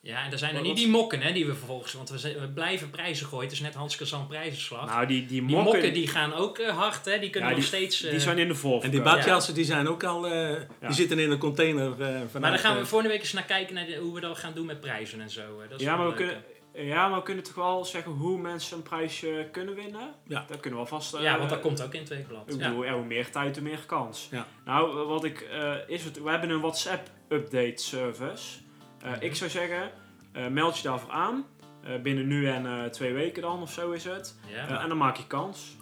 Ja, 0.00 0.24
en 0.24 0.32
er 0.32 0.38
zijn 0.38 0.54
er 0.56 0.62
niet 0.62 0.76
die 0.76 0.88
mokken 0.88 1.20
hè, 1.20 1.32
die 1.32 1.46
we 1.46 1.54
vervolgens... 1.54 1.92
Want 1.92 2.08
we, 2.08 2.40
we 2.40 2.48
blijven 2.48 2.90
prijzen 2.90 3.26
gooien. 3.26 3.44
Het 3.44 3.52
is 3.52 3.60
net 3.60 3.74
Hans 3.74 3.96
Kazan 3.96 4.26
prijzenslag. 4.26 4.86
Nou, 4.86 5.06
die, 5.06 5.18
die 5.20 5.28
die 5.28 5.42
mokken, 5.42 5.92
die 5.92 6.06
gaan 6.08 6.32
ook 6.34 6.58
eh, 6.58 6.76
hard, 6.78 7.04
hè. 7.04 7.18
Die 7.18 7.30
kunnen 7.30 7.50
Ja, 7.50 7.56
nog 7.56 7.64
steeds... 7.64 8.00
die 8.00 8.20
zijn 8.20 8.38
in 8.38 8.48
de 8.48 8.52
En 8.54 8.58
voorverkoop. 8.60 8.90
die 8.92 9.02
badjassen 9.02 9.54
die 9.54 9.64
zijn 9.64 9.88
ook 9.88 10.04
al... 10.04 10.26
eh, 10.26 10.50
Ja. 10.50 10.66
Die 10.80 10.92
zitten 10.92 11.18
in 11.18 11.30
een 11.30 11.38
container 11.38 11.90
eh 11.90 11.96
vanuit... 11.98 12.32
maar 12.32 12.50
dan 12.50 12.58
gaan 12.58 12.76
we 12.78 12.86
volgende 12.86 13.12
week 13.12 13.22
eens 13.22 13.32
naar 13.32 13.44
kijken 13.44 13.74
naar 13.74 13.86
de- 13.86 13.96
hoe 13.96 14.14
we 14.14 14.20
dat 14.20 14.38
gaan 14.38 14.52
doen 14.54 14.66
met 14.66 14.80
prijzen 14.80 15.20
en 15.20 15.30
zo. 15.30 15.62
Dat 15.68 15.80
is 15.80 15.86
Ja, 15.86 15.96
maar 15.96 16.04
we 16.04 16.08
leuk, 16.08 16.16
kunnen... 16.26 16.44
Ja, 16.76 17.08
maar 17.08 17.18
we 17.18 17.24
kunnen 17.24 17.44
toch 17.44 17.54
wel 17.54 17.84
zeggen 17.84 18.12
hoe 18.12 18.38
mensen 18.38 18.76
een 18.76 18.82
prijsje 18.82 19.48
kunnen 19.52 19.74
winnen? 19.74 20.14
Ja. 20.26 20.44
Dat 20.48 20.60
kunnen 20.60 20.80
we 20.80 20.86
vast... 20.86 21.18
ja, 21.18 21.32
eh, 21.32 21.38
want 21.38 21.50
dat 21.50 21.60
komt 21.60 21.82
ook 21.82 21.94
in 21.94 22.00
het 22.00 22.08
weekblad. 22.08 22.42
Ik 22.54 22.60
Ja. 22.60 22.68
bedoel, 22.68 22.84
ja, 22.84 22.92
hoe 22.94 23.04
meer 23.04 23.30
tijd, 23.30 23.54
hoe 23.56 23.64
meer 23.64 23.78
kans. 23.86 24.28
Ja. 24.30 24.46
Nou, 24.64 25.06
wat 25.06 25.24
ik, 25.24 25.40
eh, 25.40 25.74
is 25.86 26.04
het, 26.04 26.22
we 26.22 26.30
hebben 26.30 26.50
een 26.50 26.60
WhatsApp-update 26.60 27.82
service. 27.82 28.58
Eh, 29.02 29.10
Mhm. 29.10 29.22
Ik 29.24 29.34
zou 29.34 29.50
zeggen, 29.50 29.90
eh, 30.32 30.46
meld 30.46 30.76
je 30.76 30.82
daarvoor 30.82 31.10
aan. 31.10 31.46
Eh, 31.84 31.96
binnen 32.02 32.26
nu 32.26 32.48
en 32.48 32.66
eh, 32.66 32.84
twee 32.84 33.12
weken 33.12 33.42
dan, 33.42 33.62
of 33.62 33.72
zo 33.72 33.90
is 33.90 34.04
het. 34.04 34.34
Ja. 34.46 34.68
Eh, 34.68 34.82
en 34.82 34.88
dan 34.88 34.98
maak 34.98 35.16
je 35.16 35.26
kans. 35.26 35.76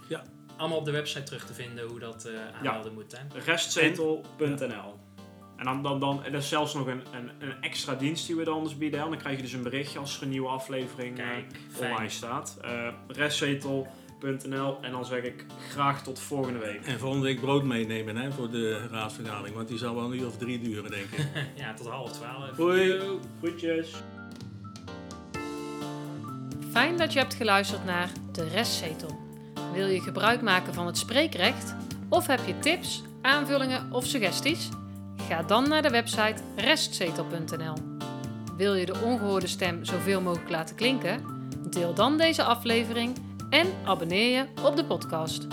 Allemaal 0.56 0.78
op 0.78 0.84
de 0.84 0.90
website 0.90 1.22
terug 1.22 1.46
te 1.46 1.54
vinden 1.54 1.86
hoe 1.88 1.98
dat 1.98 2.24
eh 2.24 2.32
aanmelden 2.56 2.94
moet. 2.94 3.12
Hè? 3.18 3.38
Restzetel.nl 3.44 4.94
En 5.56 5.64
dan, 5.64 5.82
dan, 5.82 6.00
dan, 6.00 6.24
er 6.24 6.34
is 6.34 6.48
zelfs 6.48 6.74
nog 6.74 6.86
een, 6.86 7.02
een, 7.12 7.30
een 7.38 7.54
extra 7.60 7.94
dienst 7.94 8.26
die 8.26 8.36
we 8.36 8.44
dan 8.44 8.62
dus 8.62 8.78
bieden. 8.78 9.00
En 9.00 9.08
dan 9.08 9.18
krijg 9.18 9.36
je 9.36 9.42
dus 9.42 9.52
een 9.52 9.62
berichtje 9.62 9.98
als 9.98 10.16
er 10.16 10.22
een 10.22 10.28
nieuwe 10.28 10.48
aflevering 10.48 11.18
eh, 11.18 11.26
Kijk, 11.26 11.46
online 11.80 12.08
staat. 12.08 12.58
Eh 12.62 12.88
restzetel.nl 13.08 14.78
En 14.80 14.90
dan 14.90 15.04
zeg 15.04 15.22
ik 15.22 15.44
graag 15.70 16.02
tot 16.02 16.20
volgende 16.20 16.58
week. 16.58 16.86
En 16.86 16.98
volgende 16.98 17.26
week 17.26 17.40
brood 17.40 17.64
meenemen 17.64 18.16
hè, 18.16 18.32
voor 18.32 18.50
de 18.50 18.86
raadsvergadering, 18.90 19.56
want 19.56 19.68
die 19.68 19.78
zal 19.78 19.94
wel 19.94 20.04
een 20.04 20.18
uur 20.18 20.26
of 20.26 20.36
drie 20.36 20.60
duren, 20.60 20.90
denk 20.90 21.10
ik. 21.10 21.26
ja, 21.62 21.74
tot 21.74 21.88
half 21.88 22.12
twaalf. 22.12 22.56
Hoi. 22.56 23.00
Groetjes. 23.38 23.94
Fijn 26.70 26.96
dat 26.96 27.12
je 27.12 27.18
hebt 27.18 27.34
geluisterd 27.34 27.84
naar 27.84 28.10
De 28.32 28.48
Restzetel. 28.48 29.20
Wil 29.72 29.86
je 29.86 30.00
gebruik 30.00 30.42
maken 30.42 30.74
van 30.74 30.86
het 30.86 30.98
spreekrecht? 30.98 31.74
Of 32.08 32.26
heb 32.26 32.40
je 32.46 32.58
tips, 32.58 33.02
aanvullingen 33.22 33.92
of 33.92 34.06
suggesties? 34.06 34.68
Ga 35.28 35.42
dan 35.42 35.68
naar 35.68 35.82
de 35.82 35.90
website 35.90 36.42
restzetel.nl. 36.56 37.74
Wil 38.56 38.74
je 38.74 38.86
de 38.86 39.00
ongehoorde 39.04 39.46
stem 39.46 39.84
zoveel 39.84 40.20
mogelijk 40.20 40.50
laten 40.50 40.76
klinken? 40.76 41.24
Deel 41.70 41.94
dan 41.94 42.18
deze 42.18 42.42
aflevering 42.42 43.16
en 43.50 43.66
abonneer 43.84 44.36
je 44.36 44.62
op 44.62 44.76
de 44.76 44.84
podcast. 44.84 45.46